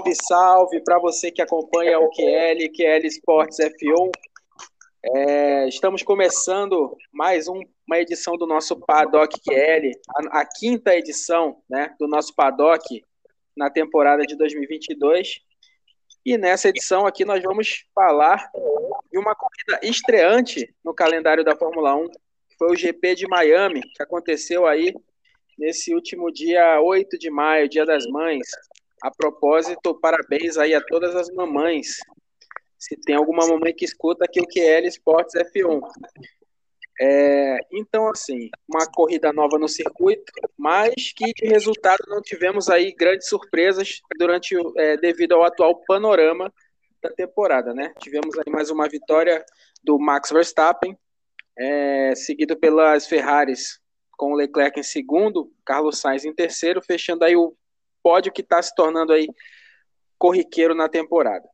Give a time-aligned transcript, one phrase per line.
[0.00, 4.10] Salve, salve para você que acompanha o QL, QL Sports F1.
[5.04, 11.60] É, estamos começando mais um, uma edição do nosso Paddock QL, a, a, quinta edição
[11.68, 13.04] né, do nosso Paddock
[13.54, 15.40] na temporada de 2022.
[16.24, 18.50] E nessa edição aqui nós vamos falar
[19.12, 23.82] de uma corrida estreante no calendário da Fórmula 1, que foi o GP de Miami,
[23.82, 24.94] que aconteceu aí
[25.58, 28.46] nesse último dia 8 de maio, Dia das Mães.
[29.02, 31.98] A propósito, parabéns aí a todas as mamães.
[32.78, 35.80] Se tem alguma mamãe que escuta aqui o QL Esportes F1.
[37.02, 42.92] É, então, assim, uma corrida nova no circuito, mas que de resultado não tivemos aí
[42.92, 46.52] grandes surpresas durante é, devido ao atual panorama
[47.02, 47.94] da temporada, né?
[47.98, 49.42] Tivemos aí mais uma vitória
[49.82, 50.94] do Max Verstappen,
[51.58, 53.80] é, seguido pelas Ferraris
[54.14, 57.56] com o Leclerc em segundo, Carlos Sainz em terceiro, fechando aí o
[58.02, 59.28] pódio que está se tornando aí
[60.18, 61.48] corriqueiro na temporada.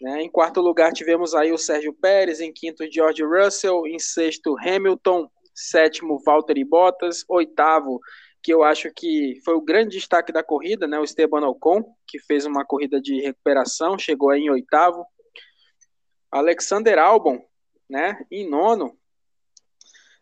[0.00, 0.22] Né?
[0.22, 5.28] Em quarto lugar tivemos aí o Sérgio Pérez, em quinto George Russell, em sexto Hamilton,
[5.54, 8.00] sétimo Valtteri Bottas, oitavo
[8.42, 10.98] que eu acho que foi o grande destaque da corrida, né?
[10.98, 15.04] O Esteban Ocon, que fez uma corrida de recuperação, chegou aí em oitavo.
[16.30, 17.44] Alexander Albon,
[17.88, 18.24] né?
[18.30, 18.96] Em nono.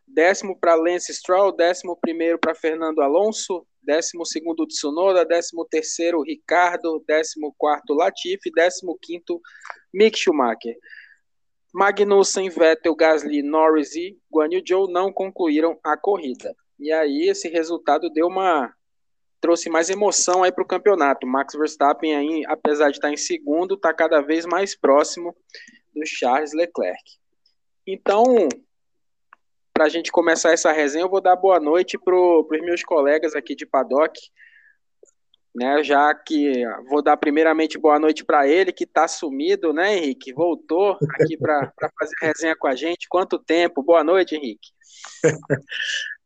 [0.06, 8.50] Décimo para Lance Stroll, décimo primeiro para Fernando Alonso, 12º Tsunoda, 13º Ricardo, 14º Latifi,
[8.50, 9.40] 15º
[9.92, 10.76] Mick Schumacher.
[11.72, 16.54] Magnussen, Vettel, Gasly, Norris e Guan Yu Zhou não concluíram a corrida.
[16.78, 18.72] E aí esse resultado deu uma
[19.40, 21.26] trouxe mais emoção aí para o campeonato.
[21.26, 25.34] Max Verstappen aí, apesar de estar em segundo, está cada vez mais próximo
[25.94, 27.02] do Charles Leclerc.
[27.86, 28.24] Então,
[29.78, 33.36] para a gente começar essa resenha, eu vou dar boa noite para os meus colegas
[33.36, 34.20] aqui de paddock,
[35.54, 35.84] né?
[35.84, 40.32] Já que vou dar primeiramente boa noite para ele, que está sumido, né, Henrique?
[40.32, 43.06] Voltou aqui para fazer resenha com a gente.
[43.08, 43.80] Quanto tempo?
[43.80, 44.68] Boa noite, Henrique.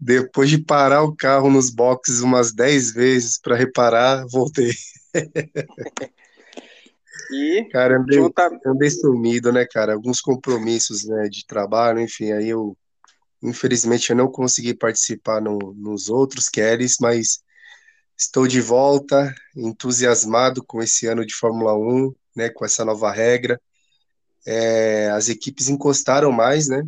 [0.00, 4.70] Depois de parar o carro nos boxes umas 10 vezes para reparar, voltei.
[7.30, 8.50] E cara, andei, junta...
[8.66, 9.94] andei sumido, né, cara?
[9.94, 12.76] Alguns compromissos né, de trabalho, enfim, aí eu
[13.42, 17.42] Infelizmente eu não consegui participar no, nos outros Kellys, mas
[18.16, 23.60] estou de volta, entusiasmado com esse ano de Fórmula 1, né, com essa nova regra.
[24.47, 26.82] É, as equipes encostaram mais, né?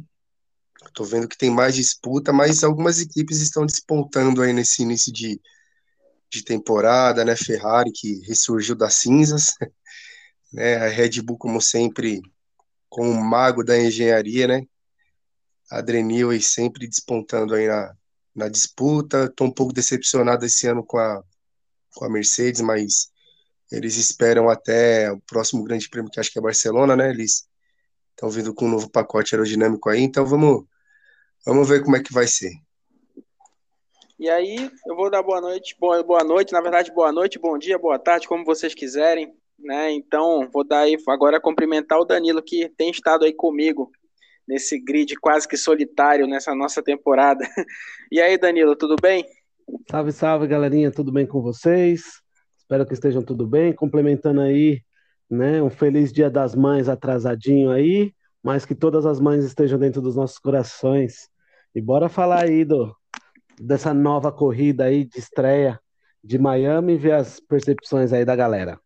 [0.86, 5.40] Estou vendo que tem mais disputa, mas algumas equipes estão despontando aí nesse início de,
[6.30, 7.36] de temporada, né?
[7.36, 9.54] Ferrari que ressurgiu das cinzas,
[10.52, 10.76] né?
[10.76, 12.20] A Red Bull, como sempre,
[12.88, 14.66] com o mago da engenharia, né?
[15.78, 17.94] Adrenil aí sempre despontando aí na,
[18.34, 19.24] na disputa.
[19.24, 21.22] Estou um pouco decepcionado esse ano com a,
[21.94, 23.10] com a Mercedes, mas
[23.70, 27.10] eles esperam até o próximo grande prêmio, que acho que é Barcelona, né?
[27.10, 27.48] Eles
[28.10, 30.64] estão vindo com um novo pacote aerodinâmico aí, então vamos,
[31.44, 32.52] vamos ver como é que vai ser.
[34.16, 37.58] E aí, eu vou dar boa noite, boa, boa noite, na verdade, boa noite, bom
[37.58, 39.90] dia, boa tarde, como vocês quiserem, né?
[39.90, 43.90] Então, vou dar aí agora cumprimentar o Danilo que tem estado aí comigo
[44.46, 47.44] nesse grid quase que solitário nessa nossa temporada.
[48.12, 49.26] E aí, Danilo, tudo bem?
[49.90, 52.22] Salve, salve, galerinha, tudo bem com vocês?
[52.56, 53.72] Espero que estejam tudo bem.
[53.72, 54.82] Complementando aí,
[55.28, 60.00] né, um feliz Dia das Mães atrasadinho aí, mas que todas as mães estejam dentro
[60.00, 61.28] dos nossos corações.
[61.74, 62.94] E bora falar aí do,
[63.58, 65.80] dessa nova corrida aí de estreia
[66.22, 68.78] de Miami e ver as percepções aí da galera.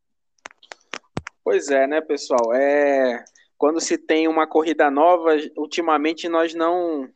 [1.45, 2.55] Pois é, né, pessoal?
[2.55, 3.25] É
[3.59, 7.09] quando se tem uma corrida nova, ultimamente nós não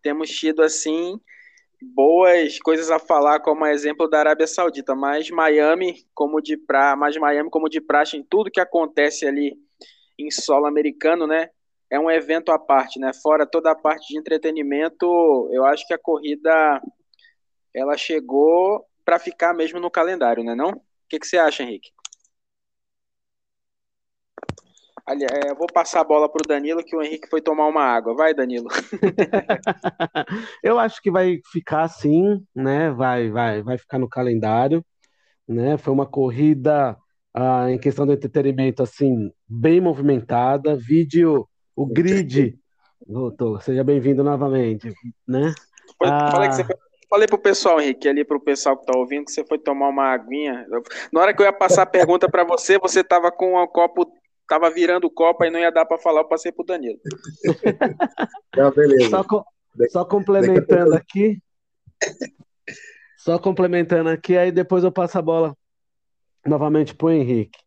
[0.00, 1.20] temos tido assim
[1.82, 7.16] boas coisas a falar, como exemplo da Arábia Saudita, mas Miami, como de pra, mas
[7.16, 9.56] Miami como de praxe em tudo que acontece ali
[10.18, 11.48] em solo americano, né?
[11.90, 13.12] É um evento à parte, né?
[13.12, 16.80] Fora toda a parte de entretenimento, eu acho que a corrida
[17.74, 20.70] ela chegou para ficar mesmo no calendário, né, não?
[20.70, 21.90] O que, que você acha, Henrique?
[25.10, 27.82] É, eu vou passar a bola para o Danilo, que o Henrique foi tomar uma
[27.82, 28.14] água.
[28.14, 28.68] Vai, Danilo.
[30.62, 32.90] eu acho que vai ficar assim, né?
[32.92, 34.84] Vai, vai, vai ficar no calendário,
[35.48, 35.76] né?
[35.76, 36.96] Foi uma corrida
[37.34, 40.76] ah, em questão do entretenimento assim bem movimentada.
[40.76, 42.56] Vídeo, o grid.
[43.04, 43.60] Voltou.
[43.60, 44.94] Seja bem-vindo novamente,
[45.26, 45.52] né?
[46.02, 46.30] Ah...
[46.30, 46.66] Falei que você
[47.10, 50.12] Falei pro pessoal, Henrique, ali pro pessoal que tá ouvindo, que você foi tomar uma
[50.12, 50.64] aguinha.
[51.12, 54.06] Na hora que eu ia passar a pergunta para você, você tava com um copo
[54.50, 56.98] tava virando o copo e não ia dar para falar, eu passei pro Danilo.
[58.56, 59.08] Não, beleza.
[59.08, 59.44] Só, co
[59.90, 61.40] só complementando aqui.
[63.16, 65.56] Só complementando aqui, aí depois eu passo a bola
[66.44, 67.60] novamente para o Henrique.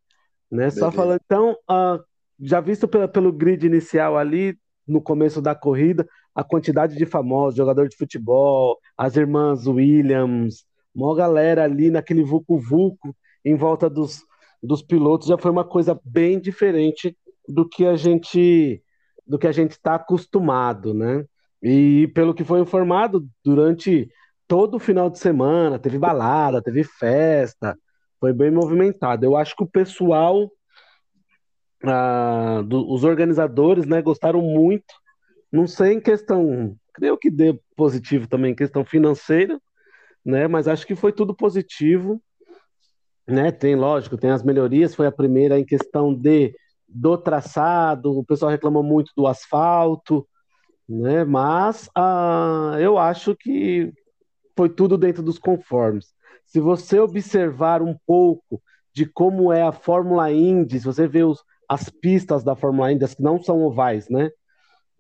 [0.52, 0.70] Né?
[0.70, 2.04] Só falando, então, uh,
[2.38, 7.56] já visto pela, pelo grid inicial ali, no começo da corrida, a quantidade de famosos,
[7.56, 13.16] jogador de futebol, as irmãs Williams, uma galera ali naquele vucu-vucu
[13.46, 14.26] em volta dos,
[14.64, 17.16] dos pilotos, já foi uma coisa bem diferente
[17.48, 18.82] do que a gente
[19.26, 21.26] do que a gente está acostumado, né?
[21.62, 24.10] E pelo que foi informado, durante
[24.48, 27.78] todo o final de semana, teve balada, teve festa,
[28.20, 29.26] foi bem movimentado.
[29.26, 30.52] Eu acho que o pessoal,
[31.84, 34.94] ah, do, os organizadores, né, gostaram muito.
[35.52, 39.58] Não sei em questão, creio que dê positivo também em questão financeira,
[40.26, 40.48] né?
[40.48, 42.22] Mas acho que foi tudo positivo,
[43.28, 43.52] né?
[43.52, 44.96] Tem, lógico, tem as melhorias.
[44.96, 46.56] Foi a primeira em questão de
[46.88, 48.18] do traçado.
[48.18, 50.28] O pessoal reclamou muito do asfalto,
[50.88, 51.24] né?
[51.24, 53.92] Mas ah, eu acho que
[54.56, 56.14] foi tudo dentro dos conformes.
[56.46, 58.62] Se você observar um pouco
[58.94, 63.08] de como é a Fórmula Indy, se você vê os, as pistas da Fórmula Indy,
[63.16, 64.30] que não são ovais, né?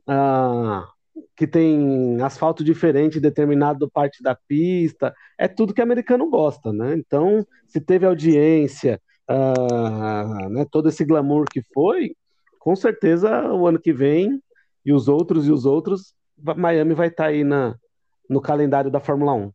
[0.08, 0.88] Ah,
[1.36, 6.72] que tem asfalto diferente em determinada parte da pista, é tudo que o americano gosta,
[6.72, 6.96] né?
[6.96, 12.16] Então, se teve audiência, ah, né, todo esse glamour que foi,
[12.60, 14.42] com certeza o ano que vem
[14.86, 17.76] e os outros e os outros, Miami vai estar tá aí na,
[18.30, 19.52] no calendário da Fórmula 1.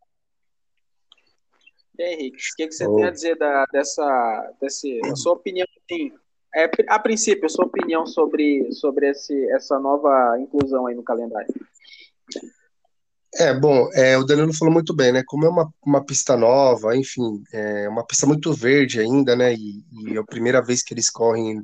[1.98, 2.96] E aí, Henrique, o que, que você oh.
[2.96, 6.12] tem a dizer da, dessa, desse, a sua opinião, sim,
[6.54, 11.52] é, a princípio, sua opinião sobre, sobre esse, essa nova inclusão aí no calendário?
[13.34, 15.22] É, bom, é, o Danilo falou muito bem, né?
[15.26, 19.54] Como é uma, uma pista nova, enfim, é uma pista muito verde ainda, né?
[19.54, 21.62] E, e é a primeira vez que eles correm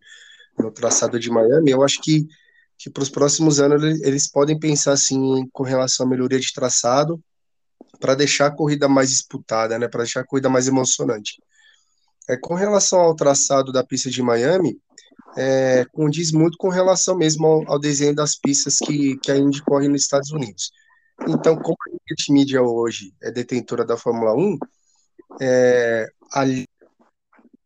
[0.58, 2.28] no traçado de Miami, eu acho que
[2.76, 7.22] que para os próximos anos eles podem pensar assim com relação à melhoria de traçado
[8.00, 11.40] para deixar a corrida mais disputada, né, para deixar a corrida mais emocionante.
[12.28, 14.78] É, com relação ao traçado da pista de Miami,
[15.36, 19.62] é, condiz muito com relação mesmo ao, ao, desenho das pistas que, que a Indy
[19.62, 20.70] corre nos Estados Unidos.
[21.28, 24.58] Então, como a Media hoje é detentora da Fórmula 1,
[25.40, 26.66] é, a linha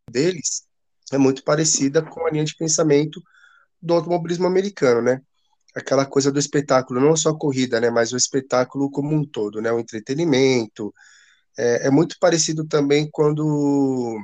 [0.09, 0.63] deles
[1.11, 3.21] é muito parecida com a linha de pensamento
[3.81, 5.21] do automobilismo americano, né?
[5.75, 7.89] Aquela coisa do espetáculo, não só a corrida, né?
[7.89, 9.71] Mas o espetáculo como um todo, né?
[9.71, 10.93] O entretenimento.
[11.57, 14.17] É, é muito parecido também quando,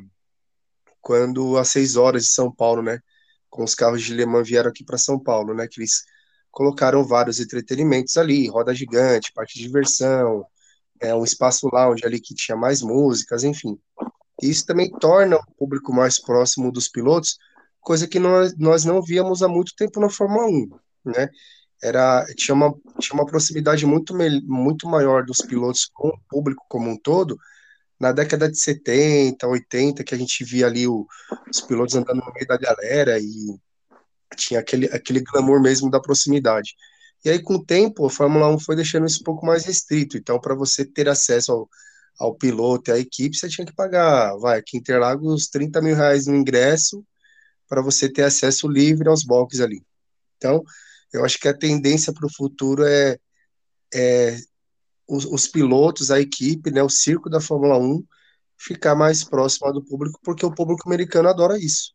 [1.06, 3.00] quando às seis horas de São Paulo, né?
[3.48, 5.68] Com os carros de Le Mans vieram aqui para São Paulo, né?
[5.68, 6.04] Que eles
[6.50, 10.44] colocaram vários entretenimentos ali, roda gigante, parte de diversão,
[11.00, 13.78] é, um espaço lounge ali que tinha mais músicas, enfim.
[14.42, 17.38] Isso também torna o público mais próximo dos pilotos,
[17.80, 20.70] coisa que nós, nós não víamos há muito tempo na Fórmula 1,
[21.12, 21.29] né?
[21.84, 24.12] Era, tinha, uma, tinha uma proximidade muito,
[24.44, 27.38] muito maior dos pilotos com o público como um todo,
[28.00, 31.08] na década de 70, 80, que a gente via ali o,
[31.50, 33.58] os pilotos andando no meio da galera e
[34.36, 36.75] tinha aquele, aquele glamour mesmo da proximidade.
[37.24, 40.18] E aí, com o tempo, a Fórmula 1 foi deixando isso um pouco mais restrito.
[40.18, 41.70] Então, para você ter acesso ao,
[42.20, 45.96] ao piloto e à equipe, você tinha que pagar, vai, aqui em Interlagos, 30 mil
[45.96, 47.04] reais no ingresso
[47.68, 49.82] para você ter acesso livre aos boxes ali.
[50.38, 50.64] Então,
[51.12, 53.18] eu acho que a tendência para o futuro é,
[53.94, 54.38] é
[55.07, 58.03] os, os, pilotos, a equipe, né, o circo da Fórmula 1
[58.57, 61.93] ficar mais próximo do público, porque o público americano adora isso.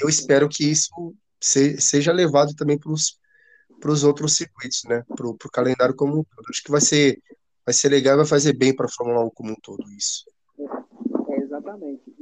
[0.00, 2.90] Eu espero que isso se, seja levado também para
[3.90, 6.46] os outros circuitos, né, para o calendário como um todo.
[6.50, 7.20] Acho que vai ser,
[7.64, 10.24] vai ser legal, vai fazer bem para a Fórmula 1 como um todo isso.
[11.28, 12.12] É, exatamente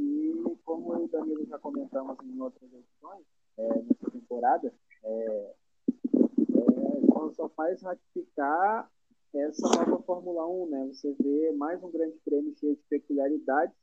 [0.71, 3.25] como eu e o Danilo já comentamos em outras edições,
[3.59, 5.55] é, nessa temporada, é,
[5.89, 8.89] é, só faz ratificar
[9.35, 10.87] essa nova Fórmula 1, né?
[10.93, 13.75] Você vê mais um grande prêmio cheio de peculiaridades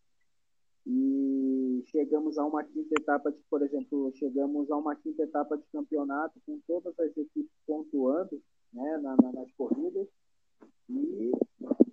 [0.85, 5.63] e chegamos a uma quinta etapa, de, por exemplo, chegamos a uma quinta etapa de
[5.71, 8.41] campeonato com todas as equipes pontuando
[8.73, 10.07] né, na, na, nas corridas
[10.89, 11.31] e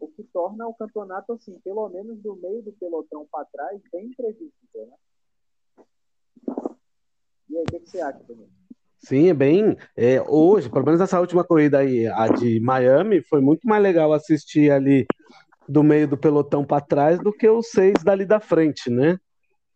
[0.01, 4.07] o que torna o campeonato, assim, pelo menos do meio do pelotão para trás, bem
[4.07, 4.97] imprevisível, né?
[7.51, 8.49] E aí, o que, que você acha, também?
[9.05, 9.77] Sim, é bem.
[9.97, 14.13] É, hoje, pelo menos essa última corrida aí, a de Miami, foi muito mais legal
[14.13, 15.07] assistir ali
[15.69, 19.19] do meio do pelotão para trás do que os seis dali da frente, né?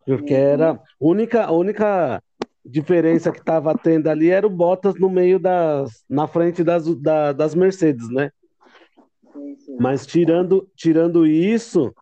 [0.03, 0.39] Porque uhum.
[0.39, 2.23] era a única, a única
[2.65, 7.31] diferença que estava tendo ali era o Bottas no meio das, na frente das, da,
[7.31, 8.31] das Mercedes, né?
[9.79, 11.93] Mas tirando, tirando isso,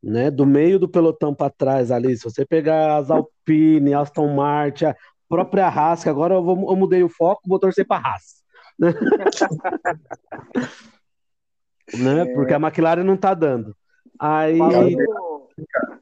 [0.00, 4.94] né, do meio do pelotão para trás ali, se você pegar as Alpine, Aston Martin,
[5.28, 8.44] própria Haas, que agora eu, vou, eu mudei o foco, vou torcer para Haas.
[8.78, 8.88] Né?
[11.98, 12.22] né?
[12.22, 12.34] É...
[12.34, 13.76] Porque a McLaren não está dando.
[14.18, 14.58] Aí.
[14.58, 15.48] Falando,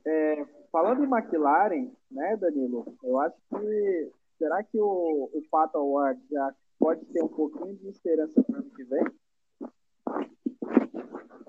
[0.07, 2.95] é, falando em McLaren, né, Danilo?
[3.02, 7.88] Eu acho que será que o, o Pato Award já pode ter um pouquinho de
[7.88, 9.04] esperança para o ano que vem?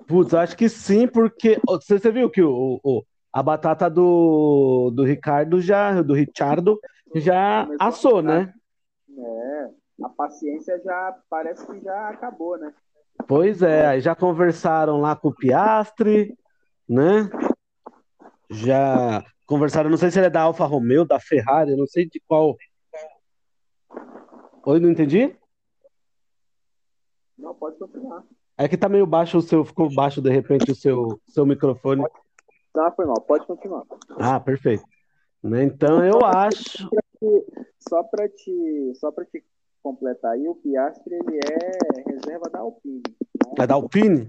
[0.06, 5.04] Putz, acho que sim, porque você, você viu que o, o, a batata do, do
[5.04, 6.78] Ricardo já, do Richardo,
[7.20, 8.52] já assou, né?
[9.18, 9.70] É,
[10.04, 12.72] a paciência já parece que já acabou, né?
[13.26, 16.36] Pois é, aí já conversaram lá com o Piastre,
[16.88, 17.28] né?
[18.50, 22.20] Já conversaram, não sei se ele é da Alfa Romeo, da Ferrari, não sei de
[22.26, 22.56] qual.
[24.64, 25.36] Oi, não entendi?
[27.38, 28.24] Não, pode continuar.
[28.58, 32.04] É que tá meio baixo o seu, ficou baixo de repente o seu, seu microfone.
[32.72, 33.84] Tá, foi mal, pode continuar.
[34.18, 34.84] Ah, perfeito.
[35.42, 36.88] Né, então eu acho.
[37.88, 39.44] Só para te, só para te
[39.82, 43.02] completar aí, o Piastri ele é reserva da Alpine.
[43.06, 43.54] Né?
[43.60, 44.28] É da Alpine?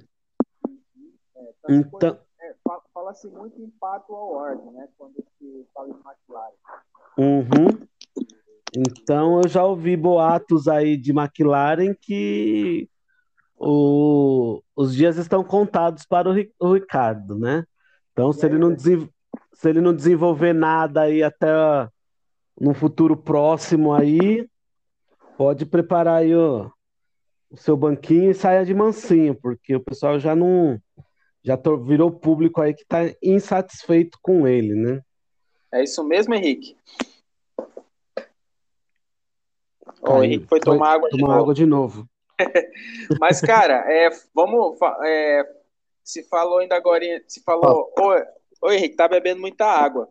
[1.35, 2.19] É, então.
[2.39, 2.55] É,
[2.93, 4.87] Fala-se muito em Pato Award, né?
[4.97, 6.53] Quando se fala em McLaren.
[7.17, 7.87] Uhum.
[8.75, 12.89] Então eu já ouvi boatos aí de McLaren que
[13.57, 17.65] o, os dias estão contados para o, o Ricardo, né?
[18.11, 21.47] Então, se ele, não se ele não desenvolver nada aí até
[22.59, 24.47] no futuro próximo aí,
[25.37, 26.71] pode preparar aí o,
[27.49, 30.79] o seu banquinho e saia de mansinho, porque o pessoal já não
[31.43, 35.01] já tô, virou público aí que está insatisfeito com ele, né?
[35.71, 36.75] É isso mesmo, Henrique.
[40.01, 41.41] O Henrique foi, foi tomar água de tomar novo.
[41.41, 42.09] água de novo.
[43.19, 44.77] Mas, cara, é, vamos.
[45.05, 45.43] É,
[46.03, 47.05] se falou ainda agora.
[47.27, 47.93] Se falou.
[48.61, 50.09] Oi, Henrique, tá bebendo muita água.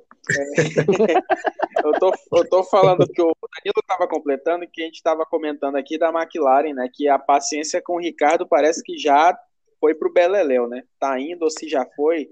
[1.85, 5.77] Eu, tô, eu tô falando que o Danilo estava completando que a gente estava comentando
[5.77, 6.89] aqui da McLaren, né?
[6.93, 9.37] Que a paciência com o Ricardo parece que já
[9.79, 10.83] foi pro Beleléu, né?
[10.99, 12.29] Tá indo ou se já foi.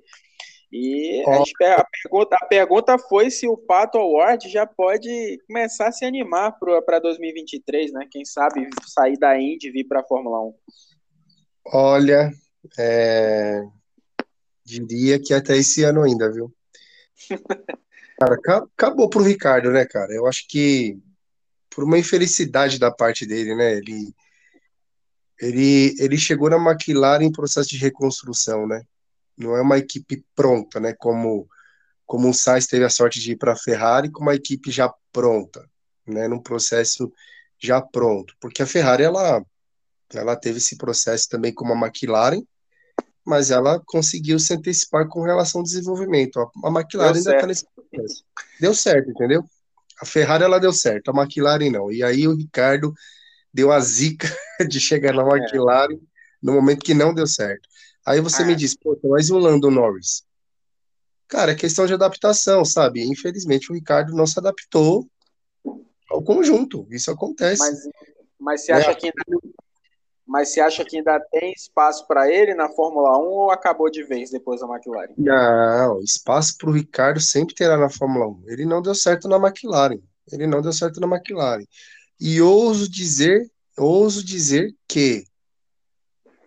[0.73, 1.37] E a,
[1.77, 6.59] a, pergunta, a pergunta foi se o Pato Award já pode começar a se animar
[6.59, 8.09] para 2023, né?
[8.11, 10.55] Quem sabe sair da Indy e vir para a Fórmula 1.
[11.67, 12.33] Olha,
[12.77, 13.63] é...
[14.65, 16.53] diria que até esse ano ainda, viu?
[18.43, 20.13] cara, acabou pro Ricardo, né, cara?
[20.13, 20.99] Eu acho que
[21.71, 23.75] por uma infelicidade da parte dele, né?
[23.77, 24.15] Ele,
[25.41, 28.85] ele, ele chegou na McLaren em processo de reconstrução, né?
[29.37, 30.95] não é uma equipe pronta, né?
[30.95, 31.49] Como
[32.07, 34.93] como o Sainz teve a sorte de ir para a Ferrari com uma equipe já
[35.11, 35.67] pronta,
[36.07, 36.29] né?
[36.29, 37.11] Num processo
[37.59, 39.45] já pronto, porque a Ferrari ela
[40.13, 42.43] ela teve esse processo também como a McLaren,
[43.25, 46.39] mas ela conseguiu se antecipar com relação ao desenvolvimento.
[46.63, 48.25] A McLaren ainda está nesse processo.
[48.61, 49.45] Deu certo, entendeu?
[50.01, 51.91] A Ferrari ela deu certo, a McLaren não.
[51.91, 52.93] E aí o Ricardo
[53.53, 54.29] deu a zica
[54.69, 55.39] de chegar na é.
[55.39, 55.99] McLaren é.
[56.43, 57.69] no momento que não deu certo.
[58.05, 58.47] Aí você ah.
[58.47, 60.25] me diz, pô, mas e o Lando Norris?
[61.27, 63.03] Cara, é questão de adaptação, sabe?
[63.03, 65.09] Infelizmente o Ricardo não se adaptou
[66.11, 66.87] ao conjunto.
[66.91, 67.61] Isso acontece.
[67.61, 67.89] Mas,
[68.39, 68.95] mas você acha é.
[68.95, 69.41] que ainda,
[70.27, 74.03] mas você acha que ainda tem espaço para ele na Fórmula 1 ou acabou de
[74.03, 75.13] vez depois da McLaren?
[75.19, 78.45] Não, espaço para o Ricardo sempre terá na Fórmula 1.
[78.47, 80.01] Ele não deu certo na McLaren.
[80.33, 81.65] Ele não deu certo na McLaren.
[82.19, 85.25] E ouso dizer, ouso dizer que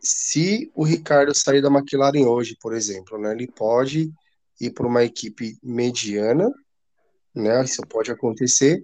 [0.02, 4.12] se o Ricardo sair da McLaren hoje, por exemplo, né, ele pode
[4.60, 6.52] ir para uma equipe mediana,
[7.36, 8.82] né, isso pode acontecer,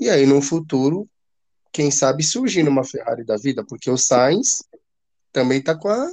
[0.00, 1.08] e aí no futuro,
[1.72, 4.62] quem sabe surgir numa Ferrari da vida, porque o Sainz
[5.32, 6.06] também está com a,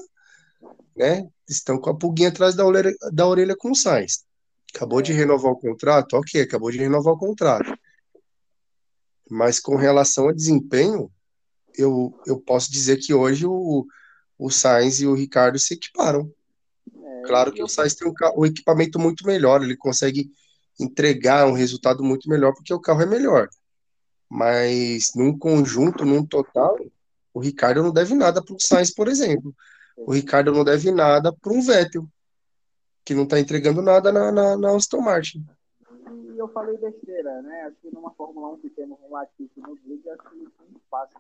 [0.96, 4.24] né, estão com a pulguinha atrás da orelha, da orelha com o Sainz.
[4.74, 6.14] Acabou de renovar o contrato?
[6.14, 7.78] Ok, acabou de renovar o contrato.
[9.30, 11.12] Mas com relação a desempenho,
[11.76, 13.86] eu, eu posso dizer que hoje o,
[14.38, 16.32] o Sainz e o Ricardo se equiparam.
[16.94, 20.32] É, claro que o Sainz tem um, um, equipamento muito melhor, ele consegue
[20.80, 23.50] entregar um resultado muito melhor porque o carro é melhor.
[24.30, 26.78] Mas num conjunto, num total,
[27.34, 29.54] o Ricardo não deve nada para o Sainz, por exemplo.
[29.98, 32.08] O Ricardo não deve nada para um Vettel,
[33.04, 35.46] que não está entregando nada na, na, na Aston Martin.
[36.34, 37.64] E eu falei besteira, né?
[37.64, 41.20] Acho que numa Fórmula 1 que temos um Latifi no grid, acho que não passa.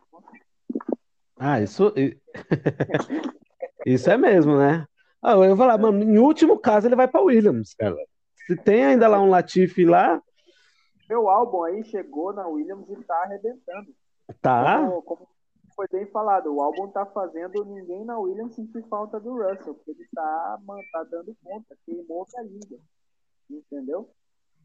[1.37, 1.93] Ah, isso.
[3.85, 4.85] isso é mesmo, né?
[5.21, 7.97] Ah, eu vou falar, mano, em último caso ele vai para Williams, cara.
[8.47, 10.21] Se tem ainda lá um Latifi lá.
[11.09, 13.95] Meu álbum aí chegou na Williams e tá arrebentando.
[14.41, 14.79] Tá.
[14.79, 15.27] Como, como
[15.75, 19.91] foi bem falado, o álbum tá fazendo ninguém na Williams sentir falta do Russell, porque
[19.91, 22.77] ele tá, man, tá dando conta, queimou a liga.
[23.49, 24.09] Entendeu?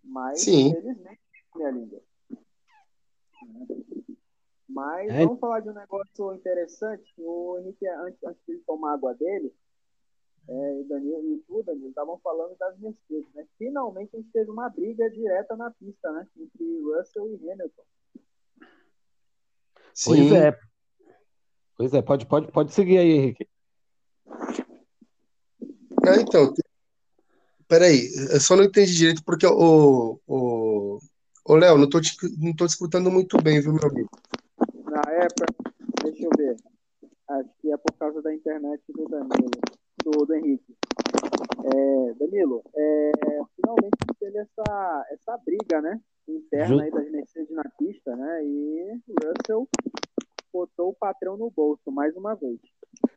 [0.02, 0.68] Mas, Sim.
[0.68, 1.20] infelizmente,
[1.54, 2.02] minha linda.
[4.68, 5.24] Mas é.
[5.24, 7.14] vamos falar de um negócio interessante.
[7.16, 9.54] O Henrique, antes, antes de tomar água dele,
[10.46, 13.46] é, e Danilo e tu, Danilo, estavam falando das Mercedes, né?
[13.56, 16.26] Finalmente a gente teve uma briga direta na pista, né?
[16.36, 17.82] Entre Russell e Hamilton.
[19.94, 20.10] Sim.
[20.10, 20.58] Pois é.
[21.76, 23.48] Pois é, pode, pode, pode seguir aí, Henrique.
[26.06, 26.52] Ah, então,
[27.66, 30.98] peraí, eu só não entendi direito porque o, o,
[31.46, 31.98] o Léo, não tô,
[32.38, 34.10] não tô escutando muito bem, viu, meu amigo?
[34.84, 35.46] Na época,
[36.02, 36.56] deixa eu ver.
[37.28, 39.50] Acho que é por causa da internet do Danilo
[40.04, 40.76] do, do Henrique.
[41.64, 43.12] É, Danilo, é,
[43.56, 46.00] finalmente teve essa, essa briga, né?
[46.28, 48.44] Interna aí das Mercedes na pista, né?
[48.44, 49.68] E o Russell
[50.52, 52.60] botou o patrão no bolso mais uma vez.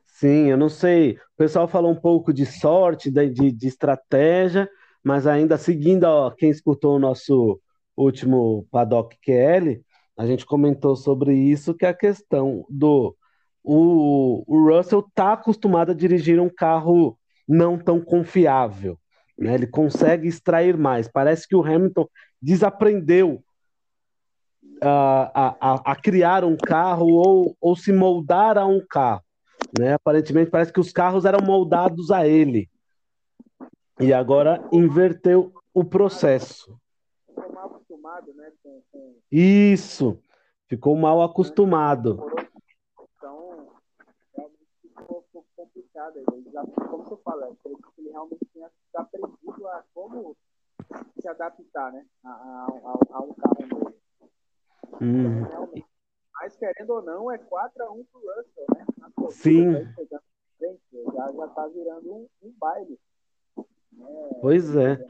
[0.06, 1.14] Sim, eu não sei.
[1.14, 4.70] O pessoal falou um pouco de sorte, de, de, de estratégia,
[5.04, 7.60] mas ainda seguindo ó, quem escutou o nosso
[7.96, 9.84] último Paddock QL,
[10.18, 13.16] a gente comentou sobre isso, que é a questão do
[13.70, 18.98] o, o Russell está acostumado a dirigir um carro não tão confiável.
[19.38, 19.56] Né?
[19.56, 21.10] Ele consegue extrair mais.
[21.10, 22.08] Parece que o Hamilton
[22.42, 23.44] desaprendeu
[24.82, 29.24] a, a, a criar um carro ou, ou se moldar a um carro.
[29.78, 29.94] Né?
[29.96, 32.70] Aparentemente, parece que os carros eram moldados a ele.
[34.00, 36.80] E agora inverteu o processo.
[37.28, 38.50] Ficou mal acostumado, né?
[39.30, 40.22] Isso,
[40.70, 42.26] ficou mal acostumado.
[47.28, 50.36] Fala, ele realmente tinha aprendido a como
[51.20, 53.96] se adaptar né, a, a, a um carro novo.
[55.02, 55.44] Hum.
[55.44, 55.86] Realmente.
[56.40, 58.86] Mas querendo ou não, é 4x1 pro Russell, né?
[59.32, 59.74] Sim.
[60.10, 62.98] já, já tá virando um, um baile.
[63.92, 64.06] Né?
[64.42, 65.04] Pois é.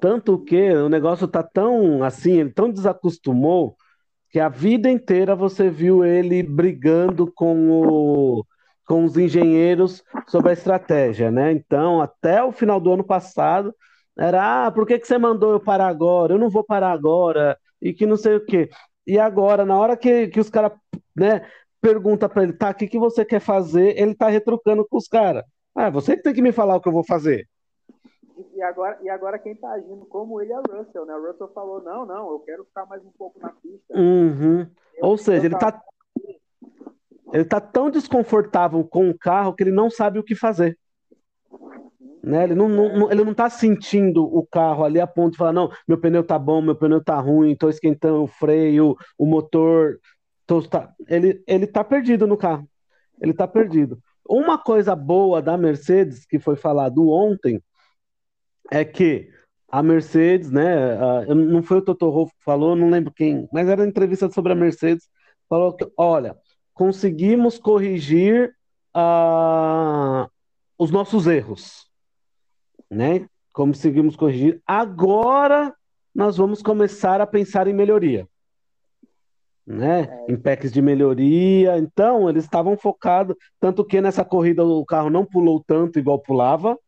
[0.00, 3.76] Tanto que o negócio tá tão assim, ele tão desacostumou
[4.30, 8.46] que a vida inteira você viu ele brigando com o
[8.86, 11.52] com os engenheiros sobre a estratégia, né?
[11.52, 13.74] Então, até o final do ano passado,
[14.18, 16.32] era, ah, por que, que você mandou eu parar agora?
[16.32, 18.70] Eu não vou parar agora, e que não sei o quê.
[19.06, 20.72] E agora, na hora que, que os caras,
[21.14, 21.46] né,
[21.80, 23.98] pergunta para ele, tá, o que, que você quer fazer?
[24.00, 25.44] Ele tá retrucando com os caras.
[25.74, 27.46] Ah, você que tem que me falar o que eu vou fazer.
[28.54, 31.14] E agora, e agora quem tá agindo como ele é o Russell, né?
[31.14, 33.94] O Russell falou, não, não, eu quero ficar mais um pouco na pista.
[33.94, 34.66] Uhum.
[35.02, 35.78] Ou seja, ele tá
[37.32, 40.78] ele está tão desconfortável com o carro que ele não sabe o que fazer.
[42.22, 42.44] Né?
[42.44, 45.98] Ele não, não, não tá sentindo o carro ali a ponto de falar, não, meu
[45.98, 49.98] pneu tá bom, meu pneu tá ruim, estou esquentando o freio, o motor.
[50.46, 50.92] Tô, tá...
[51.08, 52.68] Ele, ele tá perdido no carro.
[53.20, 53.98] Ele tá perdido.
[54.28, 57.62] Uma coisa boa da Mercedes, que foi falado ontem,
[58.72, 59.30] é que
[59.68, 60.96] a Mercedes, né?
[61.26, 64.56] não foi o Toto Wolff que falou, não lembro quem, mas era entrevista sobre a
[64.56, 65.08] Mercedes,
[65.48, 66.36] falou que, olha,
[66.76, 68.54] conseguimos corrigir
[68.94, 70.30] uh,
[70.78, 71.90] os nossos erros,
[72.90, 73.26] né?
[73.50, 74.60] Conseguimos corrigir.
[74.66, 75.74] Agora
[76.14, 78.28] nós vamos começar a pensar em melhoria,
[79.66, 80.02] né?
[80.28, 80.32] É.
[80.32, 81.78] Em packs de melhoria.
[81.78, 86.78] Então eles estavam focados, tanto que nessa corrida o carro não pulou tanto igual pulava.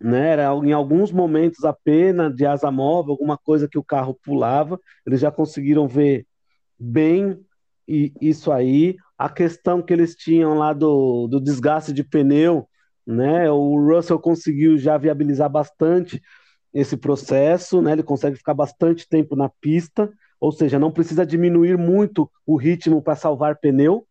[0.00, 4.78] Né, era em alguns momentos apenas de asa móvel, alguma coisa que o carro pulava,
[5.06, 6.26] eles já conseguiram ver
[6.78, 7.42] bem
[7.86, 8.96] e isso aí.
[9.16, 12.68] A questão que eles tinham lá do, do desgaste de pneu,
[13.06, 13.50] né?
[13.50, 16.20] O Russell conseguiu já viabilizar bastante
[16.72, 17.92] esse processo, né?
[17.92, 23.00] Ele consegue ficar bastante tempo na pista, ou seja, não precisa diminuir muito o ritmo
[23.00, 24.06] para salvar pneu.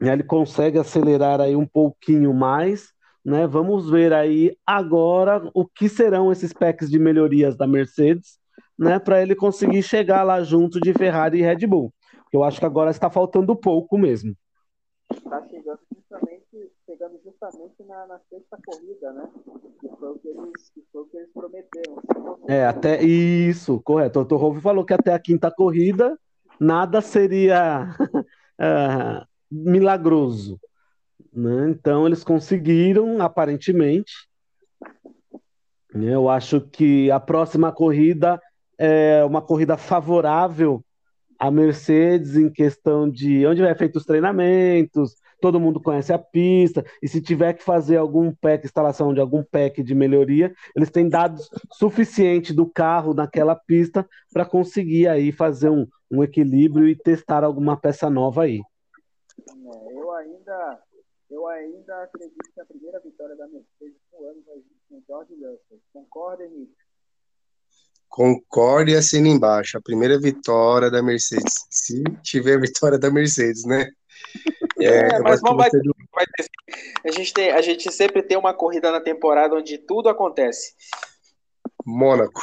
[0.00, 0.12] Né?
[0.12, 2.92] Ele consegue acelerar aí um pouquinho mais,
[3.24, 3.46] né?
[3.46, 8.38] Vamos ver aí agora o que serão esses packs de melhorias da Mercedes,
[8.78, 8.98] né?
[8.98, 11.92] Para ele conseguir chegar lá junto de Ferrari e Red Bull.
[12.32, 14.34] Eu acho que agora está faltando pouco mesmo.
[15.12, 19.28] Está chegando justamente, chegando justamente na, na, sexta corrida, né?
[19.78, 22.02] Que foi o que eles, que foi o que eles prometeram.
[22.48, 24.20] É, até isso, correto.
[24.20, 26.18] O Torro falou que até a quinta corrida
[26.58, 30.58] nada seria uh, milagroso.
[31.30, 31.68] Né?
[31.68, 34.12] Então eles conseguiram, aparentemente.
[35.94, 38.40] Eu acho que a próxima corrida
[38.78, 40.82] é uma corrida favorável
[41.42, 46.84] a Mercedes em questão de onde vai feito os treinamentos, todo mundo conhece a pista,
[47.02, 51.08] e se tiver que fazer algum pack, instalação de algum pack de melhoria, eles têm
[51.08, 57.42] dados suficiente do carro naquela pista para conseguir aí fazer um, um equilíbrio e testar
[57.42, 58.60] alguma peça nova aí.
[59.48, 60.80] É, eu ainda
[61.28, 65.34] eu ainda acredito que a primeira vitória da Mercedes no ano vai vir com George
[65.34, 65.80] Russell.
[65.92, 66.81] Concorda, Henrique?
[68.12, 69.78] Concorde e assina embaixo.
[69.78, 71.66] A primeira vitória da Mercedes.
[71.70, 73.88] Se tiver vitória da Mercedes, né?
[74.78, 75.80] É, é mas vamos, vai, ter,
[76.12, 80.08] vai, ter A gente, tem, a gente sempre tem uma corrida na temporada onde tudo
[80.08, 80.74] acontece.
[81.84, 82.40] Mônaco.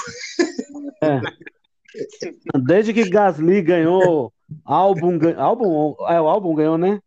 [1.01, 1.19] É.
[2.65, 4.31] Desde que Gasly ganhou
[4.63, 7.01] álbum, álbum, é o álbum ganhou, né?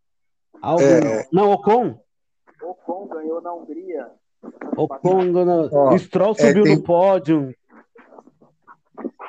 [0.60, 1.28] Álbum, é.
[1.32, 1.98] Não, Ocon.
[2.60, 4.08] Ocon ganhou na Hungria.
[4.76, 5.98] Ocon ganhou.
[5.98, 6.76] Stroll é, subiu tem...
[6.76, 7.54] no pódio.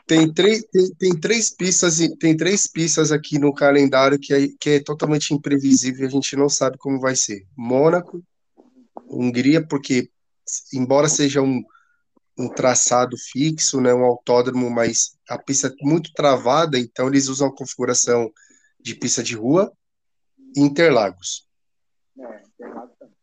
[0.06, 4.70] Tem três, tem, tem, três pistas, tem três pistas aqui no calendário que é, que
[4.72, 7.46] é totalmente imprevisível e a gente não sabe como vai ser.
[7.56, 8.22] Mônaco,
[9.10, 10.10] Hungria, porque
[10.74, 11.64] embora seja um,
[12.38, 17.48] um traçado fixo, né, um autódromo, mas a pista é muito travada, então eles usam
[17.48, 18.32] a configuração
[18.80, 19.72] de pista de rua
[20.56, 21.48] e Interlagos.
[22.20, 23.14] É, Interlagos também.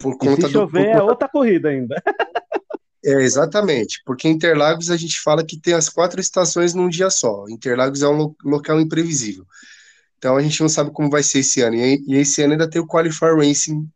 [0.00, 0.98] Por conta e se chover do, por...
[0.98, 2.00] é outra corrida ainda.
[3.04, 7.44] É, exatamente, porque Interlagos a gente fala que tem as quatro estações num dia só.
[7.48, 9.46] Interlagos é um lo local imprevisível.
[10.18, 11.76] Então a gente não sabe como vai ser esse ano.
[11.76, 13.88] E, e esse ano ainda tem o Qualifier Racing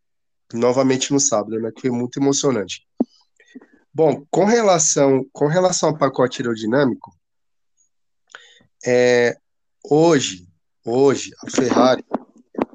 [0.53, 1.73] novamente no sábado, né?
[1.75, 2.87] Que é muito emocionante.
[3.93, 7.13] Bom, com relação, com relação ao pacote aerodinâmico,
[8.87, 9.37] é,
[9.85, 10.49] hoje,
[10.85, 12.05] hoje, a Ferrari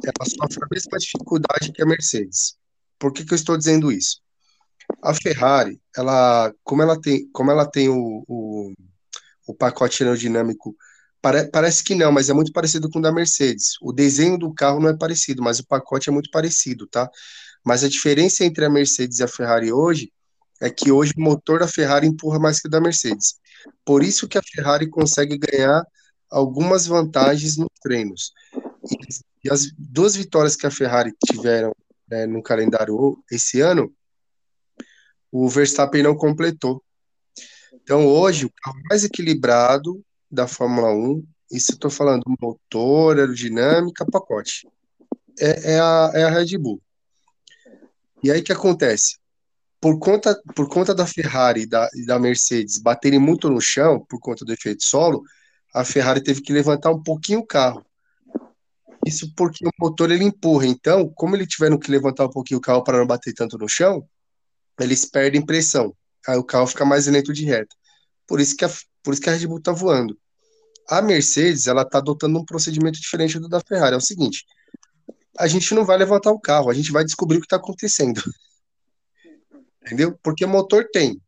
[0.03, 2.57] ela sofre a mesma dificuldade que a Mercedes.
[2.99, 4.21] Por que, que eu estou dizendo isso?
[5.01, 8.73] A Ferrari, ela, como ela tem, como ela tem o, o,
[9.47, 10.75] o pacote aerodinâmico,
[11.21, 13.75] pare, parece que não, mas é muito parecido com o da Mercedes.
[13.81, 17.09] O desenho do carro não é parecido, mas o pacote é muito parecido, tá?
[17.65, 20.11] Mas a diferença entre a Mercedes e a Ferrari hoje
[20.61, 23.35] é que hoje o motor da Ferrari empurra mais que o da Mercedes.
[23.85, 25.83] Por isso que a Ferrari consegue ganhar
[26.29, 28.31] algumas vantagens nos treinos.
[29.43, 31.73] E, as duas vitórias que a Ferrari tiveram
[32.09, 33.93] né, no calendário esse ano,
[35.31, 36.83] o Verstappen não completou.
[37.73, 44.67] Então hoje o carro mais equilibrado da Fórmula 1, isso estou falando motor, aerodinâmica, pacote,
[45.39, 46.81] é, é, a, é a Red Bull.
[48.23, 49.17] E aí o que acontece?
[49.79, 53.99] por conta, por conta da Ferrari e da, e da Mercedes baterem muito no chão,
[53.99, 55.23] por conta do efeito solo,
[55.73, 57.85] a Ferrari teve que levantar um pouquinho o carro.
[59.05, 60.65] Isso porque o motor ele empurra.
[60.65, 63.69] Então, como eles tiveram que levantar um pouquinho o carro para não bater tanto no
[63.69, 64.05] chão,
[64.79, 65.95] eles perdem pressão.
[66.27, 67.75] Aí o carro fica mais lento de reta.
[68.27, 68.69] Por isso que a,
[69.03, 70.17] por isso que a Red Bull está voando.
[70.89, 73.93] A Mercedes, ela está adotando um procedimento diferente do da Ferrari.
[73.93, 74.45] É o seguinte:
[75.37, 78.21] a gente não vai levantar o carro, a gente vai descobrir o que está acontecendo
[79.81, 80.17] entendeu?
[80.21, 81.21] Porque motor tem,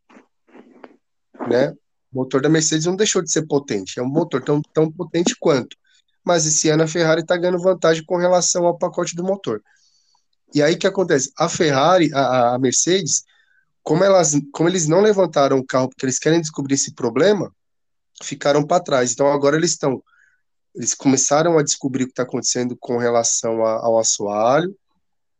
[1.48, 1.72] né?
[2.12, 5.36] O motor da Mercedes não deixou de ser potente, é um motor tão, tão potente
[5.40, 5.78] quanto.
[6.26, 9.62] Mas esse ano a Ferrari está ganhando vantagem com relação ao pacote do motor.
[10.54, 11.32] E aí que acontece?
[11.38, 13.24] A Ferrari, a, a Mercedes,
[13.84, 17.54] como, elas, como eles não levantaram o carro porque eles querem descobrir esse problema,
[18.24, 19.12] ficaram para trás.
[19.12, 20.04] Então agora eles estão.
[20.76, 24.76] Eles começaram a descobrir o que está acontecendo com relação a, ao assoalho.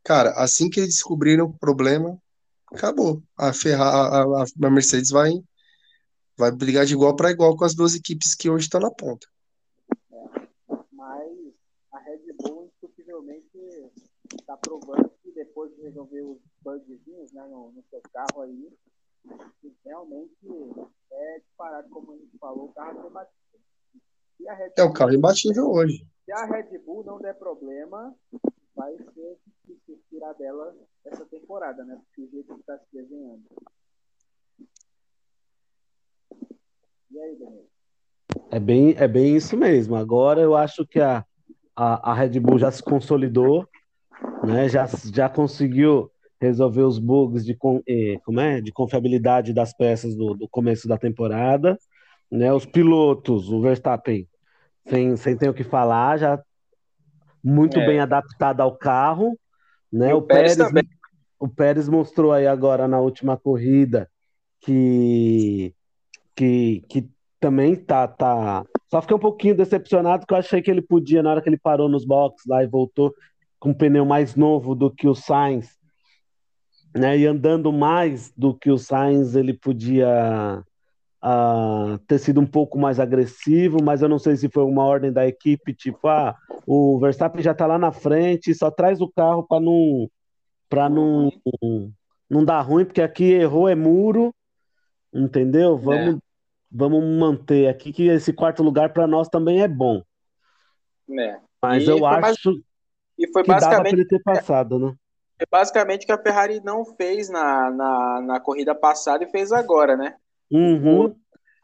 [0.02, 2.20] Cara, assim que eles descobriram o problema,
[2.72, 3.22] acabou.
[3.36, 5.32] A, a, a, Mercedes vai,
[6.36, 9.26] vai brigar de igual para igual com as duas equipes que hoje estão na ponta.
[10.10, 10.24] É,
[10.92, 11.30] mas
[11.92, 13.92] a Red Bull, indiscutivelmente,
[14.34, 18.72] está provando depois de resolver os bugzinhos né, no, no seu carro aí,
[19.84, 20.36] realmente
[21.10, 24.72] é disparado, como a gente falou, o carro é imbatível.
[24.76, 26.06] é o carro imbatível hoje.
[26.26, 28.14] Se a Red Bull não der problema,
[28.74, 30.76] vai ser difícil tirar dela
[31.06, 31.98] essa temporada, né?
[32.04, 33.42] Porque o jeito que está se desenhando.
[37.10, 37.66] E aí, Daniel?
[38.50, 39.96] É bem, é bem isso mesmo.
[39.96, 41.24] Agora eu acho que a,
[41.74, 43.66] a, a Red Bull já se consolidou,
[44.44, 44.68] né?
[44.68, 48.60] já, já conseguiu resolver os bugs de, eh, como é?
[48.60, 51.78] de confiabilidade das peças do, do começo da temporada.
[52.30, 52.52] Né?
[52.52, 54.26] Os pilotos, o Verstappen,
[54.88, 56.42] sem, sem ter o que falar, já
[57.42, 57.86] muito é.
[57.86, 59.38] bem adaptado ao carro.
[59.92, 60.14] Né?
[60.14, 60.88] O, Pérez, Pérez
[61.38, 64.08] o Pérez mostrou aí agora na última corrida
[64.60, 65.74] que,
[66.34, 68.64] que, que também tá, tá.
[68.90, 71.58] Só fiquei um pouquinho decepcionado que eu achei que ele podia, na hora que ele
[71.58, 73.14] parou nos boxes lá e voltou
[73.60, 75.78] com um pneu mais novo do que o Sainz,
[76.94, 77.16] né?
[77.16, 80.64] E andando mais do que o Sainz, ele podia
[81.22, 85.12] uh, ter sido um pouco mais agressivo, mas eu não sei se foi uma ordem
[85.12, 86.34] da equipe, tipo, ah,
[86.66, 90.10] o Verstappen já está lá na frente, só traz o carro para não
[90.68, 91.30] para não
[92.28, 94.32] não dar ruim, porque aqui errou é muro,
[95.12, 95.76] entendeu?
[95.76, 96.18] Vamos é.
[96.70, 100.02] vamos manter aqui que esse quarto lugar para nós também é bom.
[101.10, 101.38] É.
[101.60, 102.20] Mas e eu acho
[102.50, 102.62] mais...
[103.20, 104.94] e foi que basicamente dava ele ter passado, né?
[105.38, 109.96] É basicamente que a Ferrari não fez na, na, na corrida passada e fez agora,
[109.96, 110.14] né?
[110.50, 111.14] Uhum.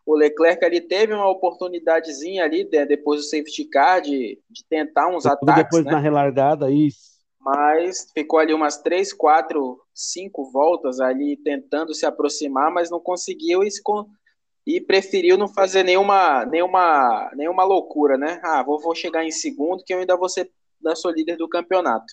[0.06, 5.08] O, Leclerc ali teve uma oportunidadezinha ali, de, depois do safety car, de, de tentar
[5.08, 5.64] uns ataques.
[5.64, 5.92] Depois né?
[5.92, 7.18] na relargada, isso.
[7.40, 13.62] mas ficou ali umas três, quatro, cinco voltas ali tentando se aproximar, mas não conseguiu
[13.62, 13.68] e,
[14.66, 18.40] e preferiu não fazer nenhuma, nenhuma, nenhuma loucura, né?
[18.42, 20.50] Ah, vou, vou chegar em segundo que eu ainda vou ser
[20.94, 22.06] sua líder do campeonato.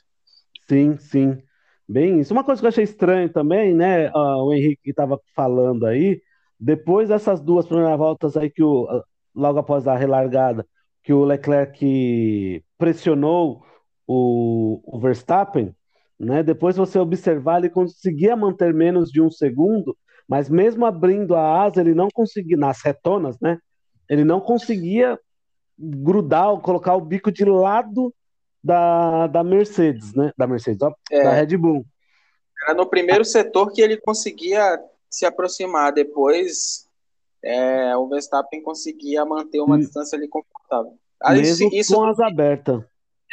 [0.67, 1.41] Sim, sim.
[1.87, 2.33] Bem, isso.
[2.33, 4.09] Uma coisa que eu achei estranho também, né?
[4.11, 6.21] Uh, o Henrique estava falando aí,
[6.59, 8.87] depois dessas duas primeiras voltas aí que o,
[9.35, 10.65] logo após a relargada,
[11.03, 13.65] que o Leclerc pressionou
[14.07, 15.75] o, o Verstappen,
[16.19, 16.41] né?
[16.41, 19.97] Depois você observar, ele conseguia manter menos de um segundo,
[20.27, 23.59] mas mesmo abrindo a asa, ele não conseguia, nas retonas, né?
[24.09, 25.19] Ele não conseguia
[25.77, 28.13] grudar colocar o bico de lado
[28.63, 30.31] da, da Mercedes, né?
[30.37, 31.85] Da Mercedes, ó, é, da Red Bull.
[32.63, 36.87] Era no primeiro setor que ele conseguia se aproximar, depois
[37.43, 40.97] é, o Verstappen conseguia manter uma distância ali confortável.
[41.31, 42.81] Mesmo isso, com as abertas.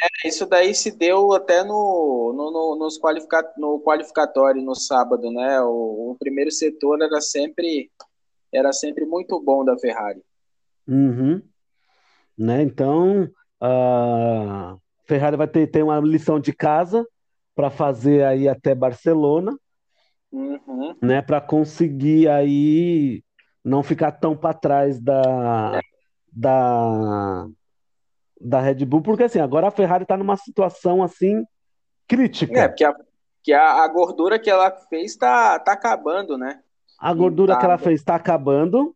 [0.01, 5.31] É, isso daí se deu até no, no, no, nos qualifica, no qualificatório no sábado,
[5.31, 5.61] né?
[5.61, 7.89] O, o, primeiro setor era sempre
[8.51, 10.21] era sempre muito bom da Ferrari.
[10.87, 11.41] Uhum.
[12.37, 12.63] Né?
[12.63, 13.29] Então
[13.61, 14.75] a
[15.11, 17.05] Ferrari vai ter, ter uma lição de casa
[17.53, 19.51] para fazer aí até Barcelona,
[20.31, 20.95] uhum.
[21.01, 21.21] né?
[21.21, 23.21] Para conseguir aí
[23.61, 25.79] não ficar tão para trás da, é.
[26.31, 27.45] da
[28.39, 31.43] da Red Bull, porque assim, agora a Ferrari está numa situação assim
[32.07, 32.57] crítica.
[32.57, 32.95] É, porque a,
[33.43, 36.61] que a, a gordura que ela fez está tá acabando, né?
[36.97, 37.59] A gordura tá...
[37.59, 38.95] que ela fez está acabando,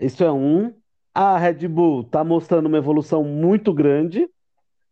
[0.00, 0.74] isso é um.
[1.14, 4.28] A Red Bull está mostrando uma evolução muito grande,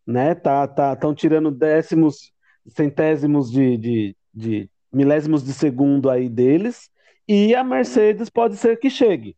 [0.07, 0.35] né?
[0.35, 2.33] Tá, tá, estão tirando décimos,
[2.67, 6.91] centésimos de, de, de milésimos de segundo aí deles,
[7.27, 9.37] e a Mercedes pode ser que chegue.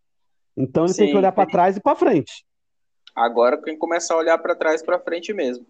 [0.56, 2.44] Então ele Sim, tem que olhar para trás e para frente.
[3.14, 5.66] Agora tem que começar a olhar para trás para frente mesmo.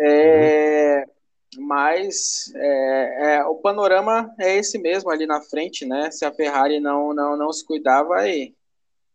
[0.00, 1.04] É,
[1.58, 6.10] mas é, é, o panorama é esse mesmo ali na frente, né?
[6.10, 8.54] Se a Ferrari não, não, não se cuidar, vai,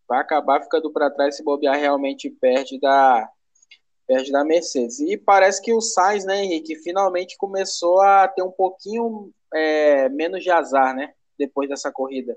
[0.08, 3.30] vai acabar ficando para trás se bobear realmente perde da,
[4.10, 5.00] perde da Mercedes.
[5.00, 10.44] E parece que o Sainz, né, Henrique, finalmente começou a ter um pouquinho é, menos
[10.44, 11.14] de azar, né?
[11.38, 12.36] Depois dessa corrida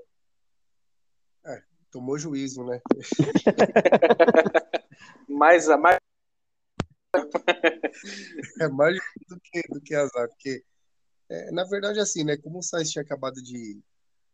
[1.93, 2.81] tomou juízo, né?
[5.29, 5.99] mais, mais...
[8.59, 8.97] é mais
[9.29, 10.65] do que, do que azar, porque
[11.29, 12.35] é, na verdade assim, né?
[12.35, 13.79] Como o Sainz tinha acabado de,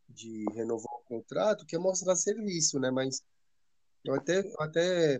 [0.07, 2.89] de renovar o contrato, quer mostrar serviço, né?
[2.89, 3.21] Mas
[4.05, 5.19] eu até, eu até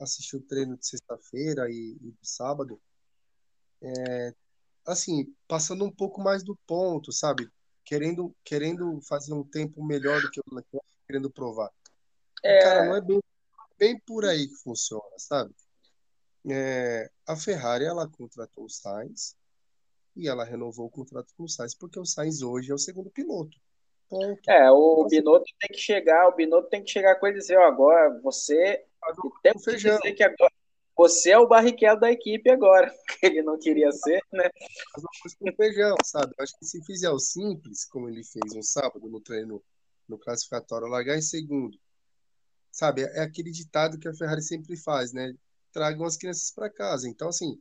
[0.00, 2.80] assisti o treino de sexta-feira e, e de sábado,
[3.82, 4.34] é,
[4.86, 7.48] assim, passando um pouco mais do ponto, sabe?
[7.84, 11.70] Querendo, querendo fazer um tempo melhor do que o Leclerc, querendo provar.
[12.42, 12.62] É...
[12.62, 13.20] Cara, não é bem,
[13.78, 15.54] bem por aí que funciona, sabe?
[16.48, 19.36] É, a Ferrari, ela contratou o Sainz
[20.16, 23.10] e ela renovou o contrato com o Sainz porque o Sainz hoje é o segundo
[23.10, 23.58] piloto.
[24.48, 27.58] É, o Binotto tem que chegar, o Binotto tem que chegar com ele e dizer,
[27.58, 28.84] ó, agora você
[29.42, 29.96] tem que feijão.
[29.98, 30.52] dizer que agora
[30.96, 34.50] você é o Barrichello da equipe agora, que ele não queria ser, né?
[34.92, 36.34] Faz uma coisa com feijão, sabe?
[36.36, 39.62] Eu acho que se fizer o simples, como ele fez no sábado no treino
[40.08, 41.78] no classificatório, largar em segundo,
[42.72, 43.02] sabe?
[43.02, 45.32] É aquele ditado que a Ferrari sempre faz, né?
[45.72, 47.08] Tragam as crianças para casa.
[47.08, 47.60] Então, assim,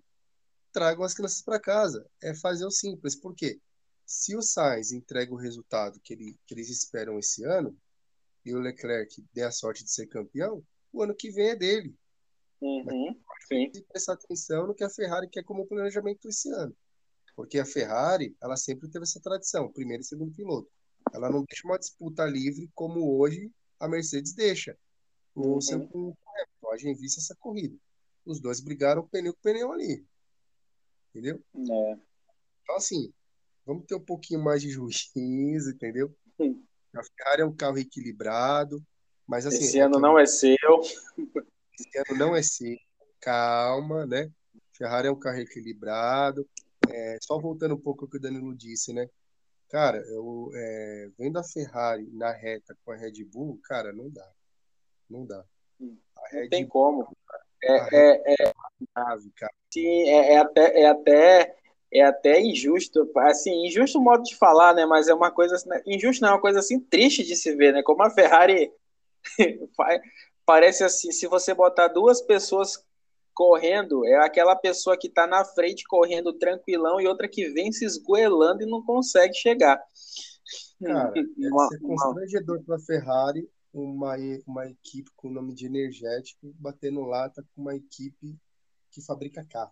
[0.73, 2.05] tragam as crianças para casa.
[2.21, 3.15] É fazer o simples.
[3.15, 3.59] Por quê?
[4.09, 7.77] Se o Sainz entrega o resultado que, ele, que eles esperam esse ano,
[8.43, 11.95] e o Leclerc der a sorte de ser campeão, o ano que vem é dele.
[12.59, 13.15] Uhum,
[13.47, 13.71] sim.
[13.71, 16.75] E prestar atenção no que a Ferrari quer como planejamento esse ano.
[17.35, 20.67] Porque a Ferrari, ela sempre teve essa tradição, primeiro e segundo piloto.
[21.13, 24.75] Ela não deixa uma disputa livre como hoje a Mercedes deixa.
[25.35, 25.61] O uhum.
[25.61, 26.17] seu
[26.71, 27.77] a gente visse essa corrida.
[28.25, 30.03] Os dois brigaram pneu com pneu ali.
[31.09, 31.39] Entendeu?
[31.55, 31.99] É.
[32.63, 33.13] Então, assim,
[33.69, 36.11] vamos ter um pouquinho mais de juízo, entendeu?
[36.37, 36.65] Sim.
[36.95, 38.83] A Ferrari é um carro equilibrado,
[39.27, 39.63] mas assim.
[39.63, 40.55] Esse ano não é seu.
[41.79, 42.75] Esse ano não é seu.
[43.21, 44.31] Calma, né?
[44.75, 46.49] Ferrari é um carro equilibrado.
[46.89, 49.07] É, só voltando um pouco ao que o Danilo disse, né?
[49.69, 54.31] Cara, eu é, vendo a Ferrari na reta com a Red Bull, cara, não dá.
[55.07, 55.45] Não dá.
[55.79, 57.15] Não tem como.
[57.61, 58.53] É, é, é,
[59.71, 61.58] sim, é, é, até, é, até,
[61.91, 64.85] é até injusto, assim, injusto o modo de falar, né?
[64.85, 67.73] Mas é uma coisa, assim, injusto não, é uma coisa assim triste de se ver,
[67.73, 67.81] né?
[67.83, 68.71] Como a Ferrari
[70.45, 72.83] parece assim, se você botar duas pessoas
[73.33, 77.85] correndo, é aquela pessoa que está na frente correndo tranquilão e outra que vem se
[77.85, 79.81] esgoelando e não consegue chegar.
[80.83, 81.13] Cara,
[81.69, 87.43] ser constrangedor para a Ferrari uma, uma equipe com o nome de energético batendo lata
[87.55, 88.35] com uma equipe
[88.91, 89.71] que fabrica carro.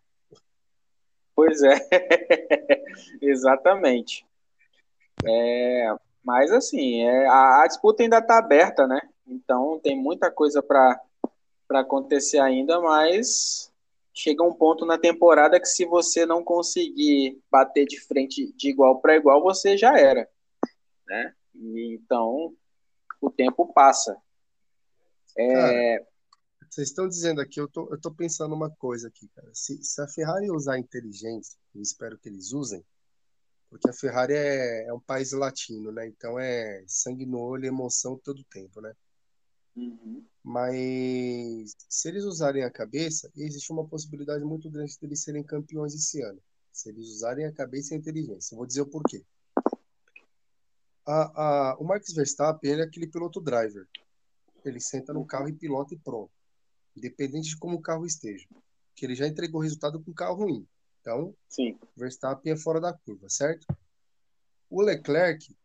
[1.37, 1.75] Pois é,
[3.21, 4.25] exatamente.
[5.23, 8.99] É, mas assim, é, a, a, disputa ainda está aberta, né?
[9.27, 10.99] Então tem muita coisa para
[11.69, 13.71] acontecer ainda, mas
[14.11, 18.99] chega um ponto na temporada que se você não conseguir bater de frente de igual
[18.99, 20.27] para igual, você já era,
[21.05, 21.35] né?
[21.53, 22.51] E, então
[23.21, 24.17] o tempo passa.
[25.37, 26.03] É...
[26.69, 29.49] Vocês estão dizendo aqui, eu tô, eu tô pensando uma coisa aqui, cara.
[29.53, 32.83] Se, se a Ferrari usar inteligência, eu espero que eles usem,
[33.69, 36.07] porque a Ferrari é, é um país latino, né?
[36.07, 38.93] Então é sangue no olho emoção todo tempo, né?
[39.75, 40.25] Uhum.
[40.43, 45.93] Mas se eles usarem a cabeça, existe uma possibilidade muito grande de eles serem campeões
[45.93, 46.41] esse ano.
[46.71, 48.53] Se eles usarem a cabeça e a inteligência.
[48.53, 49.23] Eu vou dizer o porquê.
[51.05, 53.87] A, a, o Max Verstappen ele é aquele piloto driver.
[54.65, 56.36] Ele senta no carro e pilota e pronto
[56.97, 58.47] independente de como o carro esteja.
[58.95, 60.67] Que ele já entregou resultado com carro ruim.
[61.01, 61.77] Então, Sim.
[61.95, 63.65] Verstappen é fora da curva, certo?
[64.69, 65.55] O Leclerc,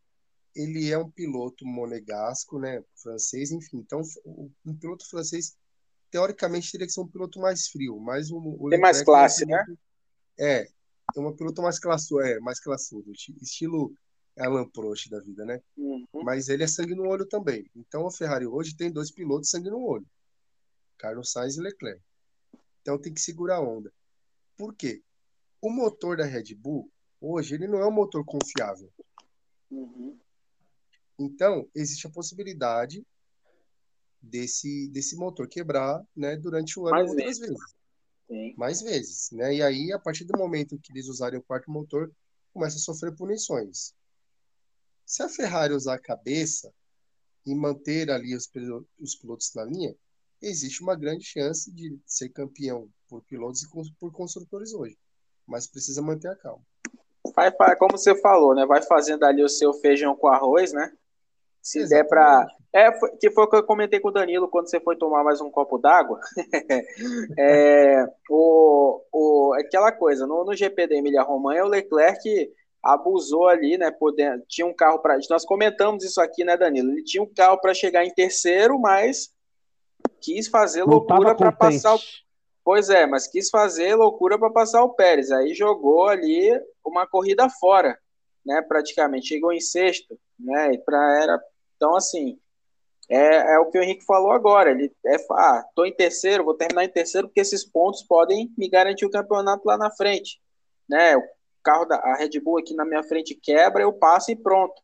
[0.55, 3.79] ele é um piloto monegasco, né, francês, enfim.
[3.79, 4.03] Então,
[4.65, 5.57] um piloto francês,
[6.11, 9.47] teoricamente, teria que ser um piloto mais frio, mas o, o Tem mais classe, é
[9.47, 9.77] um né?
[10.39, 10.69] É,
[11.17, 13.93] é um piloto mais classudo, é, mais classudo, estilo
[14.39, 15.61] Alan Prost da vida, né?
[15.77, 16.07] Uhum.
[16.23, 17.69] Mas ele é sangue no olho também.
[17.75, 20.07] Então, a Ferrari hoje tem dois pilotos sangue no olho.
[20.99, 22.03] Carlos Sainz e Leclerc.
[22.81, 23.93] Então tem que segurar a onda.
[24.57, 25.03] Por quê?
[25.61, 28.93] O motor da Red Bull, hoje, ele não é um motor confiável.
[29.71, 30.19] Uhum.
[31.19, 33.07] Então, existe a possibilidade
[34.21, 37.41] desse, desse motor quebrar né, durante o ano Mais outras vezes.
[37.41, 37.75] vezes.
[38.29, 38.55] Sim.
[38.57, 39.31] Mais vezes.
[39.31, 39.57] Né?
[39.57, 42.13] E aí, a partir do momento que eles usarem o quarto motor,
[42.53, 43.95] começa a sofrer punições.
[45.05, 46.73] Se a Ferrari usar a cabeça
[47.45, 48.51] e manter ali os,
[48.99, 49.95] os pilotos na linha,
[50.43, 54.97] existe uma grande chance de ser campeão por pilotos e por construtores hoje.
[55.47, 56.63] Mas precisa manter a calma.
[57.35, 58.67] Vai, como você falou, né?
[58.67, 60.93] Vai fazendo ali o seu feijão com arroz, né?
[61.63, 62.03] Se Exatamente.
[62.03, 62.47] der para.
[62.75, 65.41] É, que foi o que eu comentei com o Danilo quando você foi tomar mais
[65.41, 66.19] um copo d'água.
[67.39, 72.51] é, o, o, aquela coisa, no, no GP da Emília Romanha, o Leclerc
[72.83, 73.91] abusou ali, né?
[73.91, 75.19] Poder, tinha um carro para.
[75.31, 76.91] Nós comentamos isso aqui, né, Danilo?
[76.91, 79.32] Ele tinha um carro para chegar em terceiro, mas
[80.23, 81.99] quis fazer loucura para passar o.
[82.65, 85.33] Pois é, mas quis fazer loucura para passar o Pérez.
[85.33, 86.49] Aí jogou ali
[86.85, 87.99] uma corrida fora,
[88.47, 88.63] né?
[88.63, 90.77] Praticamente chegou em sexto, né?
[90.79, 91.41] Para era
[91.77, 92.39] então assim
[93.09, 94.71] é, é o que o Henrique falou agora.
[94.71, 98.69] Ele é ah, tô em terceiro, vou terminar em terceiro porque esses pontos podem me
[98.69, 100.41] garantir o campeonato lá na frente,
[100.89, 101.17] né?
[101.17, 101.23] O
[101.63, 104.81] carro da a Red Bull aqui na minha frente quebra, eu passo e pronto.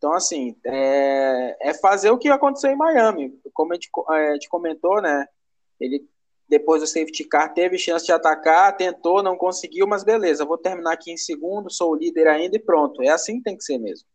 [0.00, 3.38] Então, assim, é, é, fazer o que aconteceu em Miami.
[3.52, 5.26] Como a gente, é, a gente, comentou, né?
[5.78, 6.08] Ele,
[6.48, 10.94] depois do safety car, teve chance de atacar, tentou, não conseguiu, mas beleza, vou terminar
[10.94, 13.02] aqui em segundo, sou o líder ainda e pronto.
[13.02, 14.08] É assim que tem que ser mesmo.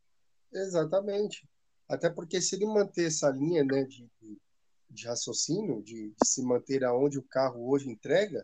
[0.52, 1.48] Exatamente.
[1.88, 4.10] Até porque se ele manter essa linha né, de,
[4.90, 8.44] de raciocínio, de, de se manter aonde o carro hoje entrega,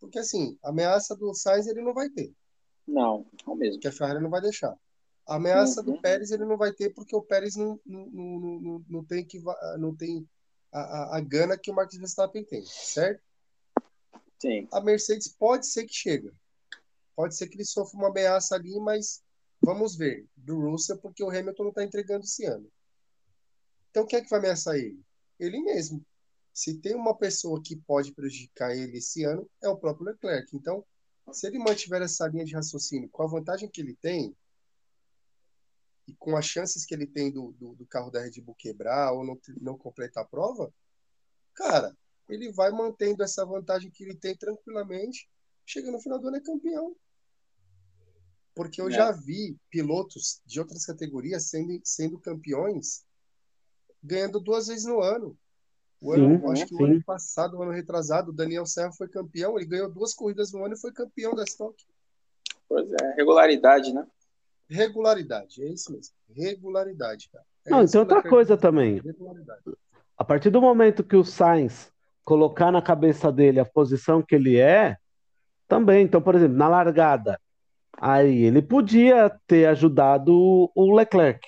[0.00, 2.34] porque assim, ameaça do Sainz ele não vai ter.
[2.88, 3.80] Não, não mesmo.
[3.80, 4.76] Que a Ferrari não vai deixar.
[5.30, 5.86] A ameaça uhum.
[5.86, 9.24] do Pérez ele não vai ter porque o Pérez não, não, não, não, não tem,
[9.24, 9.40] que,
[9.78, 10.28] não tem
[10.72, 13.22] a, a, a gana que o Max Verstappen tem, certo?
[14.40, 14.66] Sim.
[14.72, 16.32] A Mercedes pode ser que chegue.
[17.14, 19.22] Pode ser que ele sofra uma ameaça ali, mas
[19.62, 20.26] vamos ver.
[20.36, 22.68] Do Russell, porque o Hamilton não está entregando esse ano.
[23.90, 25.00] Então quem é que vai ameaçar ele?
[25.38, 26.04] Ele mesmo.
[26.52, 30.56] Se tem uma pessoa que pode prejudicar ele esse ano, é o próprio Leclerc.
[30.56, 30.84] Então,
[31.30, 34.34] se ele mantiver essa linha de raciocínio com a vantagem que ele tem,
[36.10, 39.12] e com as chances que ele tem do, do, do carro da Red Bull quebrar
[39.12, 40.72] ou não, não completar a prova,
[41.54, 41.96] cara,
[42.28, 45.30] ele vai mantendo essa vantagem que ele tem tranquilamente,
[45.64, 46.96] chega no final do ano é campeão.
[48.54, 48.92] Porque eu é.
[48.92, 53.04] já vi pilotos de outras categorias sendo, sendo campeões
[54.02, 55.38] ganhando duas vezes no ano.
[56.00, 56.82] O ano, sim, acho que sim.
[56.82, 60.50] o ano passado, o ano retrasado, o Daniel Serra foi campeão, ele ganhou duas corridas
[60.50, 61.76] no ano e foi campeão da Stock.
[62.68, 64.06] Pois é, regularidade, né?
[64.70, 66.14] Regularidade, é isso mesmo.
[66.34, 67.44] Regularidade, cara.
[67.66, 69.02] É Não, tem outra coisa também.
[70.16, 71.92] A partir do momento que o Sainz
[72.24, 74.96] colocar na cabeça dele a posição que ele é,
[75.66, 76.04] também.
[76.04, 77.40] Então, por exemplo, na largada,
[77.98, 81.40] aí ele podia ter ajudado o Leclerc.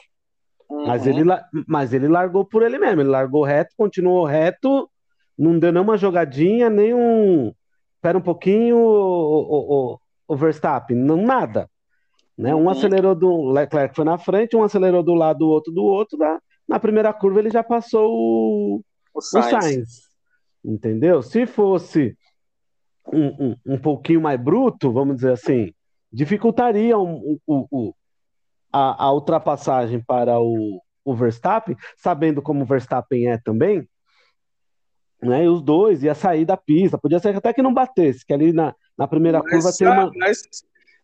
[0.68, 0.86] Uhum.
[0.86, 1.22] Mas, ele,
[1.68, 3.00] mas ele largou por ele mesmo.
[3.00, 4.90] Ele largou reto, continuou reto,
[5.38, 7.52] não deu nenhuma jogadinha, nem um.
[7.96, 11.70] Espera um pouquinho, o, o, o Verstappen, não nada.
[12.36, 12.54] Né?
[12.54, 12.70] Um uhum.
[12.70, 16.18] acelerou do Leclerc foi na frente, um acelerou do lado, o outro do outro.
[16.18, 19.46] Da, na primeira curva ele já passou o, o, Sainz.
[19.46, 19.88] o Sainz.
[20.64, 21.22] Entendeu?
[21.22, 22.16] Se fosse
[23.12, 25.72] um, um, um pouquinho mais bruto, vamos dizer assim,
[26.12, 27.92] dificultaria um, um,
[28.72, 33.86] a, a, ultrapassagem para o, o Verstappen, sabendo como o Verstappen é também,
[35.22, 35.44] né?
[35.44, 38.52] E os dois ia sair da pista, podia ser até que não batesse, que ali
[38.52, 40.10] na, na primeira mas, curva tem uma.
[40.16, 40.42] Mas,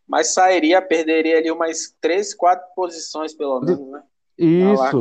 [0.09, 4.01] mas sairia, perderia ali umas três, quatro posições, pelo menos, né?
[4.35, 4.99] Isso.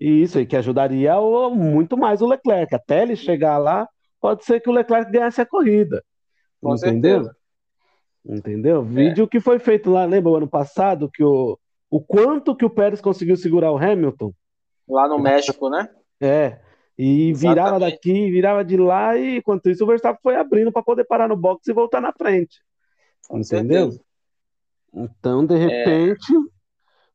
[0.00, 2.72] Isso, e que ajudaria o, muito mais o Leclerc.
[2.72, 3.88] Até ele chegar lá,
[4.20, 6.04] pode ser que o Leclerc ganhasse a corrida.
[6.62, 7.24] Com entendeu?
[7.24, 7.36] Certeza.
[8.24, 8.82] Entendeu?
[8.82, 8.84] É.
[8.84, 11.58] Vídeo que foi feito lá, lembra o ano passado, que o,
[11.90, 14.32] o quanto que o Pérez conseguiu segurar o Hamilton?
[14.88, 15.88] Lá no México, né?
[16.20, 16.60] É.
[16.96, 17.38] E Exatamente.
[17.38, 21.26] virava daqui, virava de lá, e enquanto isso o Verstappen foi abrindo para poder parar
[21.26, 22.60] no box e voltar na frente.
[23.28, 23.90] Com entendeu?
[23.90, 24.07] Certeza.
[24.92, 26.32] Então, de repente,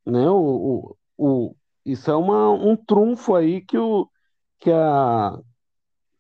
[0.08, 0.12] é.
[0.12, 1.56] né, o, o, o,
[1.86, 4.08] isso é uma, um trunfo aí que, o,
[4.60, 5.40] que, a,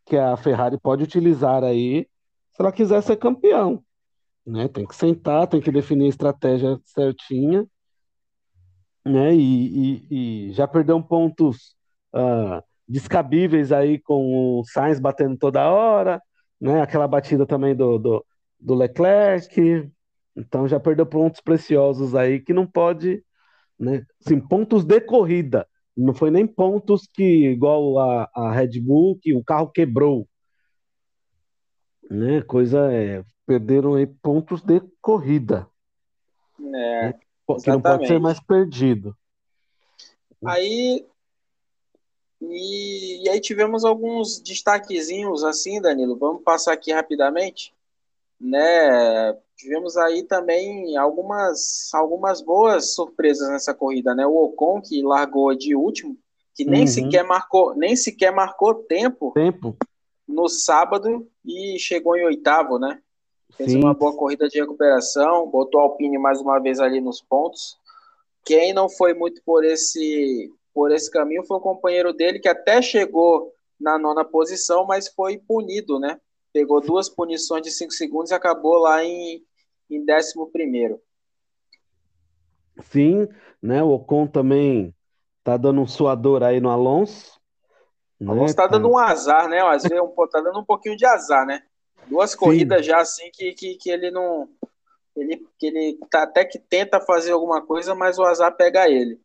[0.06, 2.08] que a Ferrari pode utilizar aí
[2.52, 3.84] se ela quiser ser campeão.
[4.46, 4.68] Né?
[4.68, 7.66] Tem que sentar, tem que definir a estratégia certinha,
[9.06, 9.34] né?
[9.34, 11.76] E, e, e já perdeu pontos
[12.14, 16.22] uh, descabíveis aí com o Sainz batendo toda hora,
[16.60, 16.82] né?
[16.82, 18.26] Aquela batida também do, do,
[18.60, 19.92] do Leclerc.
[20.36, 23.24] Então já perdeu pontos preciosos aí que não pode,
[23.80, 24.06] né?
[24.20, 25.68] Sim, pontos de corrida.
[25.96, 30.28] Não foi nem pontos que, igual a, a Red Bull, que o carro quebrou.
[32.10, 32.42] Né?
[32.42, 33.24] Coisa é.
[33.46, 35.68] Perderam aí pontos de corrida.
[36.60, 36.62] É,
[37.08, 37.14] né?
[37.62, 39.16] Que não pode ser mais perdido.
[40.46, 41.06] Aí
[42.50, 46.18] e, e, aí tivemos alguns destaquezinhos assim, Danilo.
[46.18, 47.74] Vamos passar aqui rapidamente,
[48.40, 49.38] né?
[49.64, 54.28] Tivemos aí também algumas algumas boas surpresas nessa corrida, né?
[54.28, 56.18] O Ocon que largou de último,
[56.54, 56.88] que nem uhum.
[56.88, 59.32] sequer marcou nem sequer marcou tempo.
[59.32, 59.78] Tempo.
[60.28, 63.02] No sábado e chegou em oitavo, né?
[63.56, 63.80] Fez Sim.
[63.80, 67.78] uma boa corrida de recuperação, botou a Alpine mais uma vez ali nos pontos.
[68.44, 72.82] Quem não foi muito por esse por esse caminho foi o companheiro dele que até
[72.82, 76.20] chegou na nona posição, mas foi punido, né?
[76.52, 79.42] Pegou duas punições de cinco segundos e acabou lá em,
[79.96, 81.00] em décimo primeiro.
[82.82, 83.28] Sim,
[83.62, 83.84] né?
[83.84, 84.94] O Ocon também
[85.44, 87.40] tá dando um suador aí no Alonso.
[88.20, 89.62] O Alonso né, tá dando um azar, né?
[89.62, 90.00] Às vezes
[90.32, 91.62] tá dando um pouquinho de azar, né?
[92.08, 92.38] Duas Sim.
[92.38, 94.48] corridas já assim que, que, que ele não.
[95.16, 99.20] Ele, que ele tá, até que tenta fazer alguma coisa, mas o azar pega ele.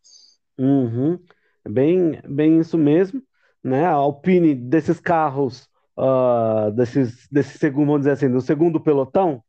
[0.59, 1.19] Uhum.
[1.66, 3.23] Bem, bem isso mesmo,
[3.62, 3.87] né?
[3.87, 5.66] A Alpine desses carros,
[5.97, 9.43] uh, desses, desse segundo, vamos dizer assim, do segundo pelotão,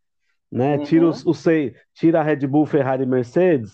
[0.51, 0.77] né?
[0.77, 0.83] Uhum.
[0.83, 1.43] Tira os, os
[1.93, 3.71] tira a Red Bull, Ferrari Mercedes.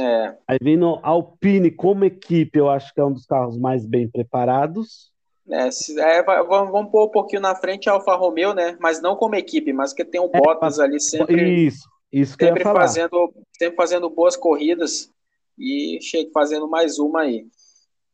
[0.00, 0.36] É.
[0.46, 5.10] Aí vindo Alpine como equipe, eu acho que é um dos carros mais bem preparados.
[5.50, 8.76] É, se, é, vamos, vamos pôr um pouquinho na frente a Alfa Romeo, né?
[8.80, 11.64] Mas não como equipe, mas que tem o é, Bottas ali sempre.
[11.64, 15.10] Isso, isso que sempre fazendo, sempre fazendo boas corridas
[15.58, 17.46] e chega fazendo mais uma aí.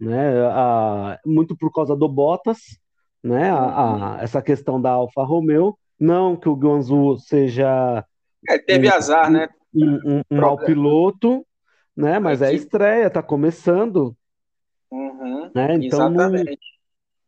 [0.00, 2.58] Né, a, muito por causa do Bottas,
[3.22, 8.05] né, a, a, essa questão da Alfa Romeo, não que o Guanzu seja
[8.48, 9.48] é, teve um, azar, né?
[9.74, 11.46] Um, um, um mau piloto,
[11.96, 12.18] né?
[12.18, 14.16] Mas é, é estreia, tá começando.
[14.90, 15.74] Uhum, né?
[15.80, 16.30] Então não,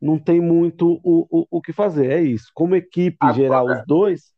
[0.00, 2.50] não tem muito o, o, o que fazer, é isso.
[2.54, 3.36] Como equipe Agora...
[3.36, 4.32] geral, os dois,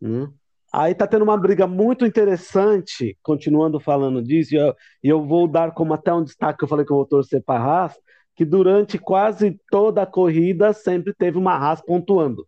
[0.00, 0.28] né?
[0.72, 5.48] Aí tá tendo uma briga muito interessante, continuando falando disso, e eu, e eu vou
[5.48, 7.94] dar como até um destaque que eu falei que eu vou torcer para a Haas,
[8.34, 12.46] que durante quase toda a corrida sempre teve uma Haas pontuando.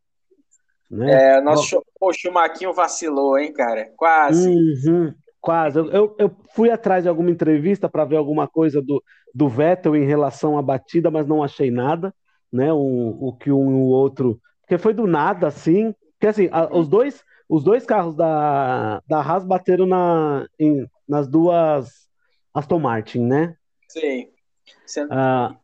[0.91, 1.37] Né?
[1.37, 3.93] É, nosso o Chumaquinho vacilou, hein, cara?
[3.97, 4.49] Quase.
[4.49, 5.79] Uhum, quase.
[5.79, 9.03] Eu, eu, fui atrás de alguma entrevista para ver alguma coisa do,
[9.35, 12.15] do Vettel em relação à batida, mas não achei nada,
[12.53, 12.73] né?
[12.73, 14.41] O, o que um e o outro.
[14.63, 15.95] Porque foi do nada, assim.
[16.13, 21.27] Porque assim, a, os dois os dois carros da, da Haas bateram na, em, nas
[21.27, 22.07] duas
[22.53, 23.57] Aston Martin, né?
[23.89, 24.29] Sim.
[25.11, 25.57] Ah,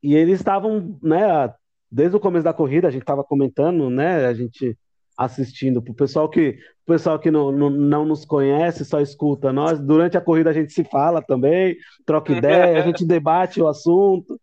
[0.00, 1.52] e eles estavam, né,
[1.94, 4.76] desde o começo da corrida, a gente estava comentando, né, a gente
[5.16, 9.78] assistindo, para o pessoal que, pessoal que não, não, não, nos conhece, só escuta nós,
[9.78, 14.40] durante a corrida a gente se fala também, troca ideia, a gente debate o assunto.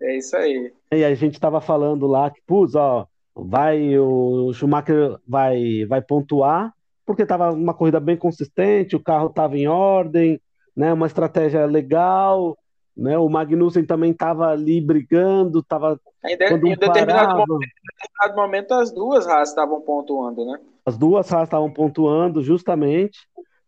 [0.00, 0.72] É isso aí.
[0.92, 6.72] E a gente estava falando lá que, putz, ó, vai o Schumacher vai vai pontuar
[7.04, 10.40] porque estava uma corrida bem consistente, o carro estava em ordem,
[10.76, 12.56] né, uma estratégia legal,
[12.96, 18.74] né, o Magnussen também estava ali brigando, estava em, de, em determinado, momento, determinado, momento,
[18.74, 20.60] as duas raças estavam pontuando, né?
[20.84, 23.18] As duas raças estavam pontuando justamente,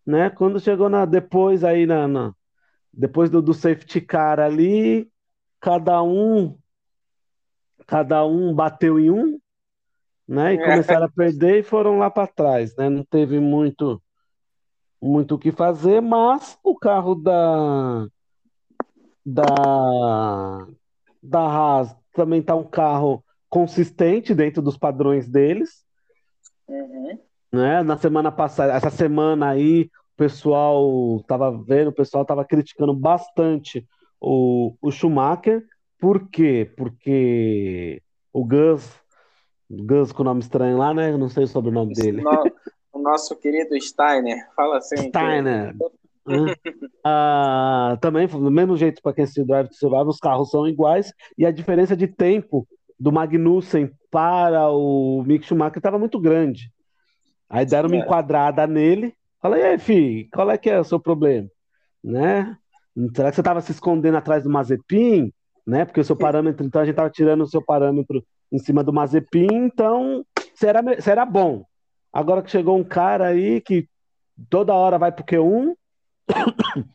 [0.07, 0.29] né?
[0.31, 2.35] Quando chegou na depois aí na, na
[2.93, 5.09] depois do, do safety car ali,
[5.61, 6.57] cada um
[7.87, 9.39] cada um bateu em um,
[10.29, 10.55] né?
[10.55, 10.65] E é.
[10.65, 12.89] começaram a perder e foram lá para trás, né?
[12.89, 14.01] Não teve muito
[15.01, 18.07] muito o que fazer, mas o carro da
[19.25, 20.67] da
[21.23, 25.85] da Haas também tá um carro consistente dentro dos padrões deles.
[26.69, 27.19] Uhum.
[27.53, 27.83] Né?
[27.83, 33.87] Na semana passada, essa semana aí, o pessoal tava vendo, o pessoal tava criticando bastante
[34.21, 35.65] o, o Schumacher.
[35.99, 36.71] Por quê?
[36.77, 38.03] Porque
[38.33, 38.93] o Gus,
[39.71, 41.13] Gus com o nome estranho lá, né?
[41.13, 42.23] Eu não sei sobre o nome dele.
[42.93, 44.97] o nosso querido Steiner, fala assim.
[45.09, 45.77] Steiner.
[45.77, 46.04] Que...
[47.05, 51.13] ah, também, do mesmo jeito para quem se Drive to Survive, os carros são iguais
[51.37, 52.67] e a diferença de tempo
[52.99, 56.71] do Magnussen para o Mick Schumacher estava muito grande.
[57.49, 58.01] Aí deram uma é.
[58.01, 59.15] enquadrada nele.
[59.41, 61.49] Falei, e aí, filho, qual é que é o seu problema?
[62.03, 62.57] Né?
[63.15, 65.33] Será que você estava se escondendo atrás do Mazepin?
[65.67, 65.85] Né?
[65.85, 68.93] Porque o seu parâmetro, então a gente estava tirando o seu parâmetro em cima do
[68.93, 71.65] Mazepin, então você era bom.
[72.13, 73.89] Agora que chegou um cara aí que
[74.49, 75.75] toda hora vai pro Q1,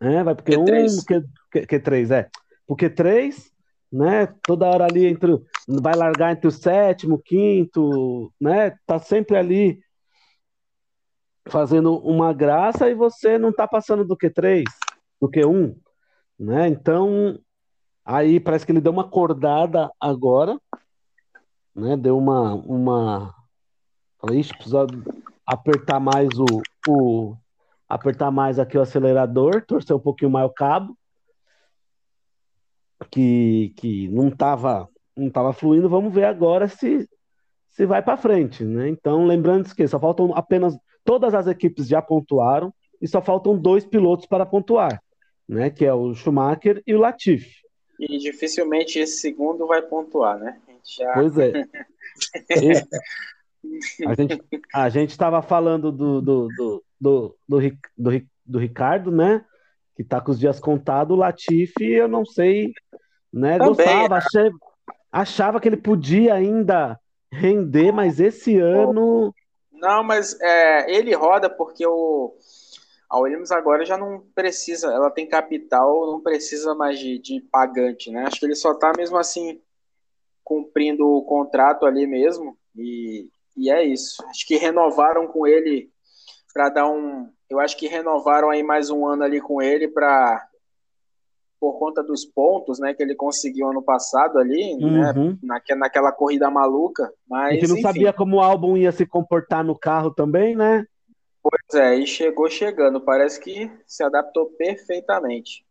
[0.00, 2.30] é, vai pro Q1, Q, Q, Q3, é.
[2.66, 3.34] Pro Q3,
[3.92, 4.26] né?
[4.42, 8.76] Toda hora ali entre vai largar entre o sétimo, quinto, né?
[8.86, 9.80] Tá sempre ali
[11.48, 14.64] fazendo uma graça e você não tá passando do Q3,
[15.20, 15.76] do Q1,
[16.38, 16.68] né?
[16.68, 17.38] Então,
[18.04, 20.58] aí parece que ele deu uma acordada agora,
[21.74, 21.96] né?
[21.96, 23.34] Deu uma uma
[24.20, 24.86] falei, precisa
[25.46, 26.44] apertar mais o,
[26.86, 27.36] o
[27.88, 30.96] apertar mais aqui o acelerador, torcer um pouquinho mais o cabo
[33.10, 37.08] que, que não estava não tava fluindo, vamos ver agora se,
[37.70, 38.88] se vai para frente, né?
[38.88, 42.72] Então, lembrando que só faltam apenas todas as equipes já pontuaram
[43.02, 45.02] e só faltam dois pilotos para pontuar,
[45.48, 45.70] né?
[45.70, 47.52] Que é o Schumacher e o Latifi.
[47.98, 50.60] E dificilmente esse segundo vai pontuar, né?
[50.84, 51.12] Já...
[51.14, 51.52] Pois é.
[54.06, 54.40] a gente
[54.72, 57.58] a gente estava falando do do, do, do, do,
[57.96, 59.44] do, do Ricardo, né?
[59.98, 62.72] que está com os dias contados, o Latifi, eu não sei,
[63.32, 63.58] né?
[63.58, 64.16] Também, Gostava, né?
[64.16, 64.50] achei,
[65.10, 66.96] achava que ele podia ainda
[67.32, 69.34] render, mas esse ano.
[69.72, 72.32] Não, mas é, ele roda porque o.
[73.10, 78.08] A Williams agora já não precisa, ela tem capital, não precisa mais de, de pagante,
[78.12, 78.24] né?
[78.24, 79.60] Acho que ele só está mesmo assim
[80.44, 84.24] cumprindo o contrato ali mesmo e, e é isso.
[84.28, 85.90] Acho que renovaram com ele
[86.58, 90.44] para dar um, eu acho que renovaram aí mais um ano ali com ele para
[91.60, 95.30] por conta dos pontos, né, que ele conseguiu ano passado ali, né, uhum.
[95.30, 97.82] né, naque, naquela corrida maluca, mas a gente não enfim.
[97.82, 100.84] sabia como o álbum ia se comportar no carro também, né?
[101.42, 105.64] Pois é, e chegou chegando, parece que se adaptou perfeitamente.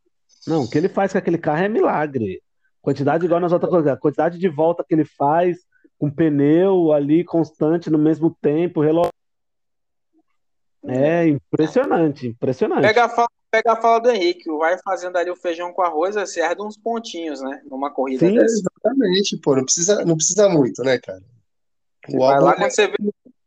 [0.45, 2.41] Não, o que ele faz com aquele carro é milagre.
[2.81, 5.57] Quantidade igual nas outras coisas, a quantidade de volta que ele faz
[5.99, 9.11] com pneu ali constante no mesmo tempo, relógio
[10.87, 12.81] é impressionante, impressionante.
[12.81, 16.15] Pega a fala, pega a fala do Henrique, vai fazendo ali o feijão com arroz,
[16.15, 17.61] você uns pontinhos, né?
[17.69, 18.55] Numa corrida Sim, dessa.
[18.55, 21.21] exatamente, pô, não precisa, não precisa muito, né, cara?
[22.09, 22.97] O vai lá, quando você vê,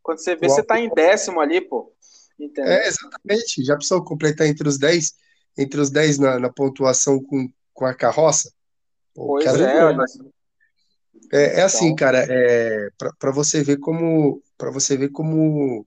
[0.03, 1.91] quando você, vê você tá em décimo ali, pô.
[2.39, 2.71] Entendeu?
[2.71, 5.13] É, exatamente, já precisou completar entre os 10,
[5.57, 8.51] entre os 10 na, na pontuação com, com a carroça?
[9.13, 10.17] Pô, pois é, mas...
[11.31, 11.97] é, é assim, então...
[11.97, 12.89] cara, é,
[13.19, 15.85] para você ver como para você ver como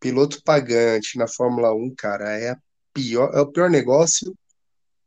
[0.00, 2.58] piloto pagante na Fórmula 1, cara, é, a
[2.92, 4.36] pior, é o pior negócio.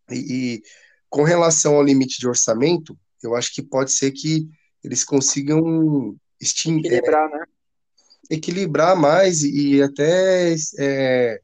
[0.09, 0.63] E, e
[1.09, 4.47] com relação ao limite de orçamento, eu acho que pode ser que
[4.83, 7.45] eles consigam extinguir, equilibrar, é, né?
[8.29, 11.41] equilibrar mais e até é,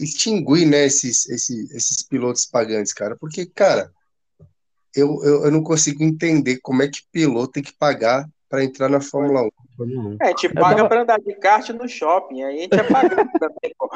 [0.00, 3.16] extinguir né, esses, esses, esses pilotos pagantes, cara.
[3.16, 3.92] Porque, cara,
[4.94, 8.88] eu, eu, eu não consigo entender como é que piloto tem que pagar para entrar
[8.88, 9.50] na Fórmula 1.
[10.20, 10.88] É, a gente paga tava...
[10.88, 13.90] para andar de kart no shopping, aí a gente é pagado também, pô.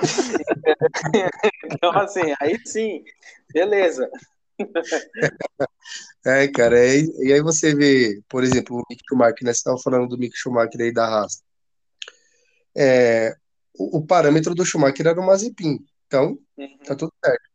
[1.71, 3.05] então, assim, aí sim,
[3.53, 4.11] beleza.
[6.27, 9.53] É, cara, é, e aí você vê, por exemplo, o Mick Schumacher, né?
[9.53, 11.43] Você estava falando do Mick Schumacher aí da Haas.
[12.75, 13.37] É,
[13.79, 16.79] o, o, parâmetro do Schumacher era o Mazepin, então uhum.
[16.79, 17.51] tá tudo certo.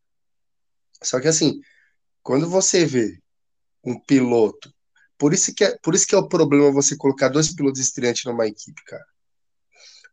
[1.02, 1.60] Só que assim,
[2.22, 3.18] quando você vê
[3.84, 4.72] um piloto
[5.20, 8.24] por isso que é, por isso que é o problema você colocar dois pilotos estreantes
[8.24, 9.04] numa equipe, cara.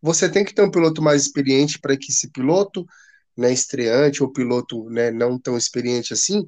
[0.01, 2.85] Você tem que ter um piloto mais experiente para que esse piloto,
[3.35, 6.45] né, estreante ou piloto, né, não tão experiente assim,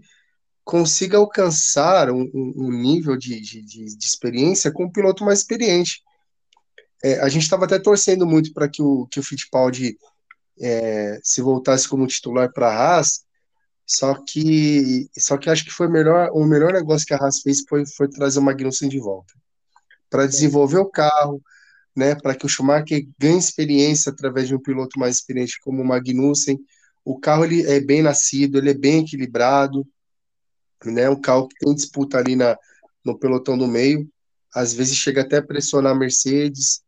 [0.65, 6.03] consiga alcançar um, um nível de, de, de, experiência com um piloto mais experiente.
[7.01, 9.97] É, a gente estava até torcendo muito para que o, que o Fittipaldi
[10.61, 13.23] é, se voltasse como titular para a Haas,
[13.89, 17.63] só que, só que acho que foi melhor, o melhor negócio que a Haas fez
[17.67, 19.33] foi, foi trazer o Magnussen de volta.
[20.09, 21.41] para desenvolver o carro,
[21.95, 25.85] né, para que o Schumacher ganhe experiência através de um piloto mais experiente como o
[25.87, 26.59] Magnussen.
[27.05, 29.87] O carro ele é bem nascido, ele é bem equilibrado,
[30.85, 32.57] né, um carro que tem disputa ali na,
[33.05, 34.09] no pelotão do meio,
[34.53, 36.83] às vezes chega até a pressionar a Mercedes,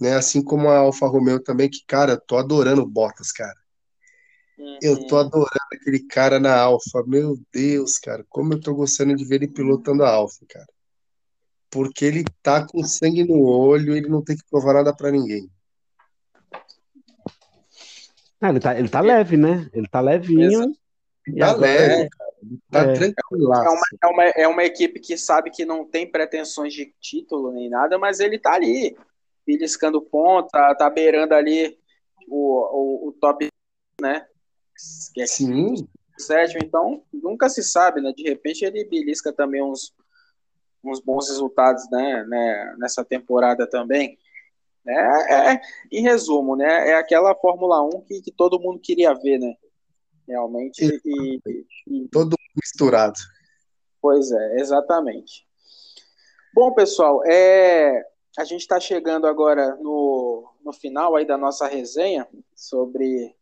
[0.00, 3.56] né, assim como a Alfa Romeo também, que, cara, tô adorando o Bottas, cara.
[4.58, 4.78] Uhum.
[4.82, 9.24] Eu tô adorando aquele cara na Alfa, meu Deus, cara, como eu tô gostando de
[9.24, 10.66] ver ele pilotando a Alfa, cara
[11.76, 15.46] porque ele tá com sangue no olho, ele não tem que provar nada para ninguém.
[18.40, 19.68] Ah, ele, tá, ele tá leve, né?
[19.74, 20.74] Ele tá levinho.
[21.26, 22.32] Ele tá leve, é, cara.
[22.42, 22.92] Ele tá é.
[22.92, 23.54] tranquilo.
[23.54, 27.52] É uma, é, uma, é uma equipe que sabe que não tem pretensões de título
[27.52, 28.96] nem nada, mas ele tá ali,
[29.46, 31.78] beliscando ponta, tá, tá beirando ali
[32.28, 33.48] o, o, o top,
[34.00, 34.26] né?
[35.16, 35.88] É Sim.
[36.18, 38.12] Sétimo, então nunca se sabe, né?
[38.16, 39.94] De repente ele belisca também uns,
[40.82, 44.18] uns bons resultados né, né, nessa temporada também.
[44.86, 45.60] É, é,
[45.90, 49.54] em resumo, né, é aquela Fórmula 1 que, que todo mundo queria ver, né?
[50.28, 50.84] Realmente.
[51.04, 51.40] E,
[51.88, 53.18] e, todo misturado.
[54.00, 55.46] Pois é, exatamente.
[56.54, 58.02] Bom, pessoal, é,
[58.38, 63.34] a gente está chegando agora no, no final aí da nossa resenha sobre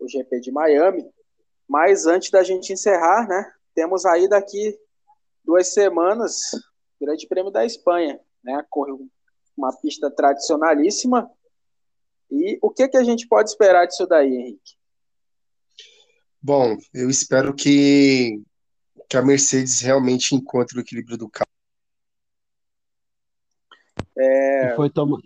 [0.00, 1.04] o GP de Miami.
[1.68, 4.78] Mas antes da gente encerrar, né, temos aí daqui
[5.44, 6.50] duas semanas
[7.00, 8.64] Grande Prêmio da Espanha, né?
[8.68, 9.08] Correu
[9.56, 11.30] uma pista tradicionalíssima.
[12.30, 14.76] E o que, que a gente pode esperar disso daí, Henrique?
[16.42, 18.42] Bom, eu espero que,
[19.08, 21.48] que a Mercedes realmente encontre o equilíbrio do carro.
[24.16, 24.74] É...
[24.76, 25.22] foi tomando.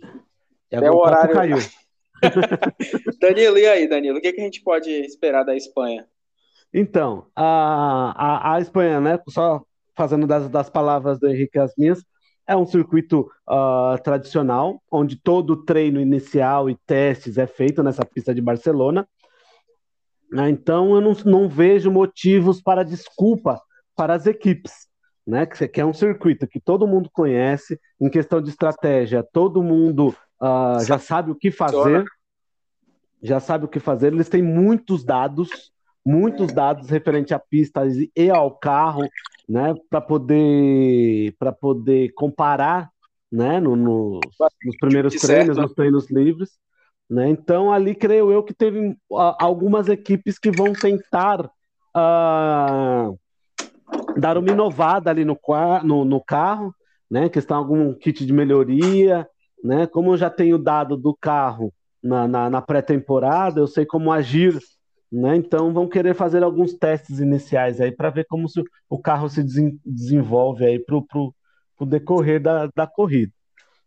[0.70, 1.34] É o horário.
[1.34, 1.58] Caiu.
[3.20, 4.18] Danilo, e aí, Danilo?
[4.18, 6.06] O que, que a gente pode esperar da Espanha?
[6.72, 9.18] Então, a, a, a Espanha, né?
[9.28, 9.64] Só
[9.96, 12.04] fazendo das, das palavras do Henrique as minhas,
[12.46, 18.04] é um circuito uh, tradicional, onde todo o treino inicial e testes é feito nessa
[18.04, 19.08] pista de Barcelona.
[20.30, 20.50] Né?
[20.50, 23.60] Então, eu não, não vejo motivos para desculpa
[23.96, 24.88] para as equipes.
[25.26, 25.46] Né?
[25.46, 30.84] Que, é um circuito que todo mundo conhece, em questão de estratégia, todo mundo uh,
[30.84, 32.04] já sabe o que fazer.
[33.22, 34.12] Já sabe o que fazer.
[34.12, 35.72] Eles têm muitos dados,
[36.04, 37.82] muitos dados referente à pista
[38.14, 39.08] e ao carro,
[39.48, 42.90] né, para poder para poder comparar,
[43.32, 44.20] né, no, no
[44.64, 46.50] nos primeiros treinos, nos treinos livres,
[47.08, 47.30] né?
[47.30, 51.46] Então ali creio eu que teve uh, algumas equipes que vão tentar
[51.96, 53.18] uh,
[54.18, 55.38] dar uma inovada ali no,
[55.82, 56.74] no, no carro,
[57.10, 57.30] né?
[57.30, 59.26] Que está algum kit de melhoria,
[59.64, 59.86] né?
[59.86, 64.60] Como eu já tenho dado do carro na, na, na pré-temporada, eu sei como agir
[65.14, 65.36] né?
[65.36, 68.48] Então vão querer fazer alguns testes iniciais aí para ver como
[68.90, 69.44] o carro se
[69.84, 73.32] desenvolve aí para o decorrer da, da corrida.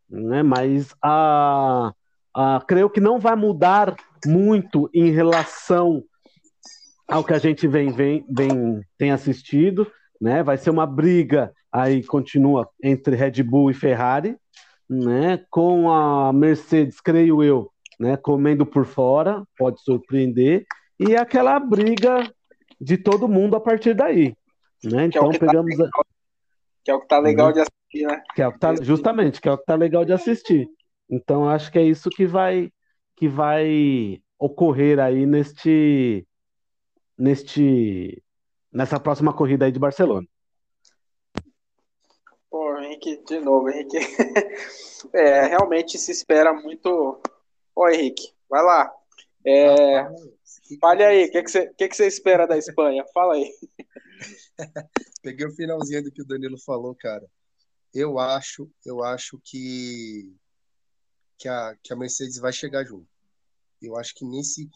[0.09, 0.41] Né?
[0.41, 1.91] Mas a,
[2.33, 3.93] a, creio que não vai mudar
[4.25, 6.01] muito em relação
[7.09, 9.85] ao que a gente vem, vem, vem tem assistido.
[10.21, 10.41] Né?
[10.43, 14.37] Vai ser uma briga aí continua entre Red Bull e Ferrari,
[14.89, 15.43] né?
[15.49, 18.17] Com a Mercedes, creio eu, né?
[18.17, 20.65] Comendo por fora, pode surpreender
[20.99, 22.31] e aquela briga
[22.79, 24.35] de todo mundo a partir daí.
[24.83, 25.03] Né?
[25.03, 25.75] É então, é pegamos.
[25.75, 26.05] Tá legal,
[26.83, 27.53] que é o que tá legal né?
[27.53, 28.23] de assistir, né?
[28.35, 30.67] Que é o que tá, justamente, que é o que tá legal de assistir.
[31.09, 32.71] Então, acho que é isso que vai,
[33.15, 36.27] que vai ocorrer aí neste,
[37.17, 38.21] neste,
[38.71, 40.27] nessa próxima corrida aí de Barcelona.
[42.97, 43.97] Henrique, de novo, Henrique.
[45.13, 47.21] É, realmente se espera muito.
[47.75, 48.91] Ô, Henrique, vai lá.
[49.45, 50.03] É,
[50.81, 53.05] Fale aí, o que, que, você, que, que espera da Espanha?
[53.13, 53.49] Fala aí.
[55.21, 57.25] Peguei o finalzinho do que o Danilo falou, cara.
[57.93, 60.35] Eu acho, eu acho que,
[61.37, 63.07] que, a, que a Mercedes vai chegar junto.
[63.81, 64.69] Eu acho que nesse,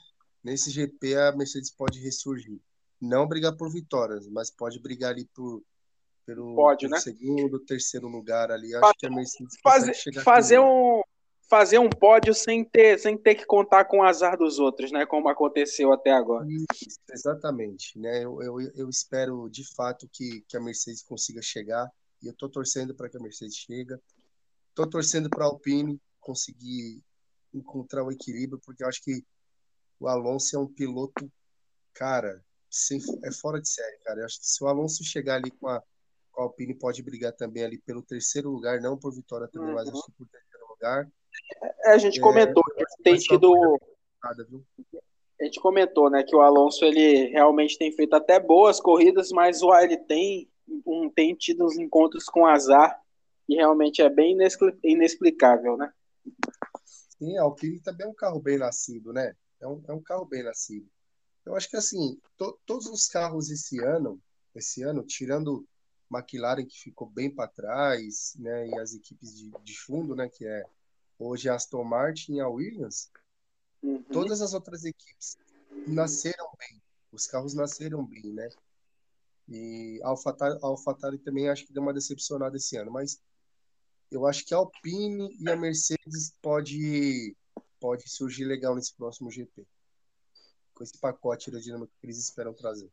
[0.43, 2.59] nesse GP a Mercedes pode ressurgir.
[3.01, 5.63] Não brigar por vitórias, mas pode brigar ali por,
[6.25, 6.99] pelo, pode, pelo né?
[6.99, 8.75] segundo, terceiro lugar ali.
[8.75, 9.93] Acho que a Mercedes fazer,
[10.23, 11.01] fazer um
[11.51, 15.05] fazer um pódio sem ter, sem ter que contar com o azar dos outros, né?
[15.05, 16.47] Como aconteceu até agora.
[16.49, 18.23] Isso, exatamente, né?
[18.23, 21.91] Eu, eu, eu, espero de fato que, que a Mercedes consiga chegar
[22.23, 23.97] e eu tô torcendo para que a Mercedes chegue.
[24.73, 27.03] Tô torcendo para a Alpine conseguir
[27.53, 29.21] encontrar o equilíbrio, porque eu acho que
[29.99, 31.29] o Alonso é um piloto,
[31.93, 34.21] cara, sem, é fora de série, cara.
[34.21, 35.83] Eu acho que se o Alonso chegar ali com a,
[36.37, 39.75] a Alpine, pode brigar também ali pelo terceiro lugar, não por vitória também, uhum.
[39.75, 41.11] mas acho que por terceiro lugar.
[41.85, 43.79] É, a gente é, comentou que tem tido.
[44.23, 49.63] A gente comentou, né, que o Alonso ele realmente tem feito até boas corridas, mas
[49.63, 50.47] o ele tem
[50.85, 53.01] um tem tido uns encontros com azar
[53.47, 54.37] que realmente é bem
[54.83, 55.91] inexplicável, né?
[56.85, 59.35] Sim, a Alpine também é um carro bem nascido, né?
[59.59, 60.87] É um, é um carro bem nascido.
[61.45, 64.19] Eu acho que assim, to, todos os carros esse ano,
[64.55, 65.65] esse ano, tirando
[66.11, 70.45] McLaren que ficou bem para trás, né, e as equipes de, de fundo, né, que
[70.45, 70.65] é
[71.17, 73.11] hoje a Aston Martin e a Williams,
[73.81, 74.03] uhum.
[74.03, 75.37] todas as outras equipes
[75.87, 76.81] nasceram bem.
[77.11, 78.49] Os carros nasceram bem, né?
[79.47, 83.21] E a AlphaTauri, a AlphaTauri também acho que deu uma decepcionada esse ano, mas
[84.09, 87.35] eu acho que a Alpine e a Mercedes pode
[87.79, 89.67] pode surgir legal nesse próximo GP.
[90.73, 92.91] Com esse pacote aerodinâmico que eles esperam trazer.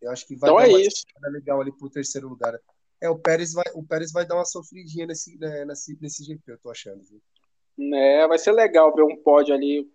[0.00, 1.04] Eu acho que vai então dar é uma isso.
[1.32, 2.58] legal ali pro terceiro lugar.
[3.00, 6.52] É, o Pérez vai, o Pérez vai dar uma sofridinha nesse, né, nesse, nesse GP,
[6.52, 7.02] eu tô achando.
[7.04, 7.94] Viu?
[7.96, 9.88] É, vai ser legal ver um pódio ali,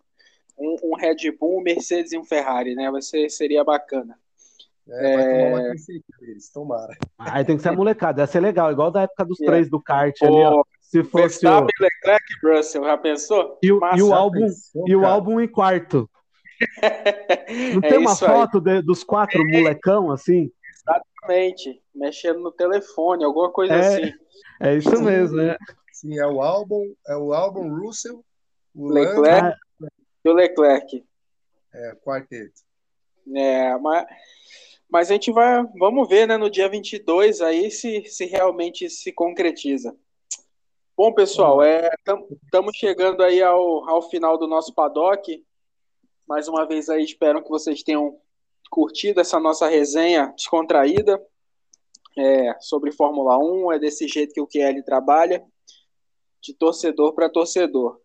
[0.58, 2.90] um, um, Red Bull, um Mercedes e um Ferrari, né?
[2.90, 4.18] Vai ser, seria bacana.
[4.88, 5.76] É, vai tomar uma
[6.20, 6.98] deles, tomara.
[7.18, 9.46] Aí tem que ser a molecada, ia ser legal, igual da época dos é.
[9.46, 10.64] três do kart ali, ó.
[10.82, 11.84] Se fosse Verstappen, o...
[11.84, 13.60] Leclerc Russell, já pensou?
[13.64, 16.10] E o, e o álbum, pensou, e o álbum em quarto.
[17.74, 19.46] Não é tem uma foto de, dos quatro é.
[19.46, 20.52] molecão assim?
[20.74, 24.14] Exatamente, mexendo no telefone, alguma coisa é, assim.
[24.62, 25.58] É isso sim, mesmo, né?
[25.92, 28.24] Sim, é o álbum, é o álbum Russell,
[28.76, 29.58] o Leclerc
[30.24, 31.06] e o Leclerc.
[31.74, 32.62] É, quarteto.
[33.36, 34.06] É, mas,
[34.90, 39.12] mas a gente vai, vamos ver, né, no dia 22 aí se, se realmente se
[39.12, 39.96] concretiza.
[40.96, 45.44] Bom, pessoal, estamos é, chegando aí ao, ao final do nosso paddock.
[46.28, 48.18] Mais uma vez aí, espero que vocês tenham
[48.70, 51.22] curtido essa nossa resenha descontraída
[52.18, 53.74] é, sobre Fórmula 1.
[53.74, 55.44] É desse jeito que o QL trabalha,
[56.42, 58.00] de torcedor para torcedor.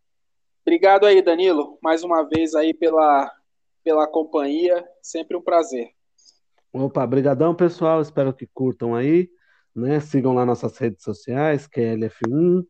[0.62, 3.32] Obrigado aí, Danilo, mais uma vez aí pela,
[3.82, 4.84] pela companhia.
[5.00, 5.90] Sempre um prazer.
[6.72, 8.02] Opa, brigadão, pessoal.
[8.02, 9.30] Espero que curtam aí.
[9.74, 10.00] Né?
[10.00, 12.64] Sigam lá nossas redes sociais, QLF1,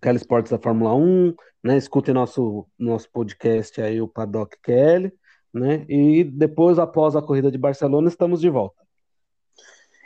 [0.00, 1.76] Kelly Esportes da Fórmula 1, né?
[1.76, 5.12] Escutem nosso, nosso podcast aí, o Paddock QL,
[5.52, 5.84] né?
[5.88, 8.86] E depois, após a corrida de Barcelona, estamos de volta.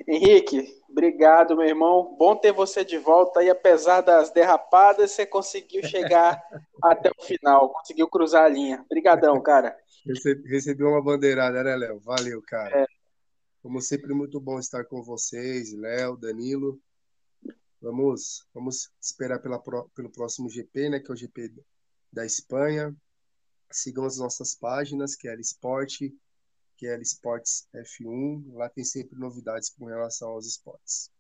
[0.07, 2.17] Henrique, obrigado, meu irmão.
[2.19, 6.43] Bom ter você de volta e apesar das derrapadas, você conseguiu chegar
[6.83, 8.83] até o final, conseguiu cruzar a linha.
[8.87, 9.77] Obrigadão, cara.
[10.05, 12.01] Recebi uma bandeirada, né, Léo?
[12.01, 12.81] Valeu, cara.
[12.83, 12.87] É.
[13.63, 16.81] Como sempre, muito bom estar com vocês, Léo, Danilo.
[17.83, 21.53] Vamos, vamos esperar pela, pelo próximo GP, né, que é o GP
[22.13, 22.95] da Espanha.
[23.73, 26.03] Sigam as nossas páginas, que é a Sport,
[26.77, 28.55] que é a Esportes F1.
[28.55, 31.11] Lá tem sempre novidades com relação aos esportes.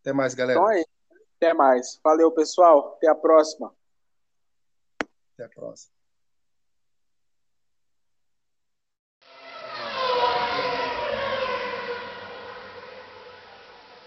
[0.00, 0.58] Até mais, galera.
[0.58, 0.84] Então aí.
[1.36, 2.00] Até mais.
[2.02, 2.94] Valeu, pessoal.
[2.96, 3.72] Até a próxima.
[5.34, 6.01] Até a próxima.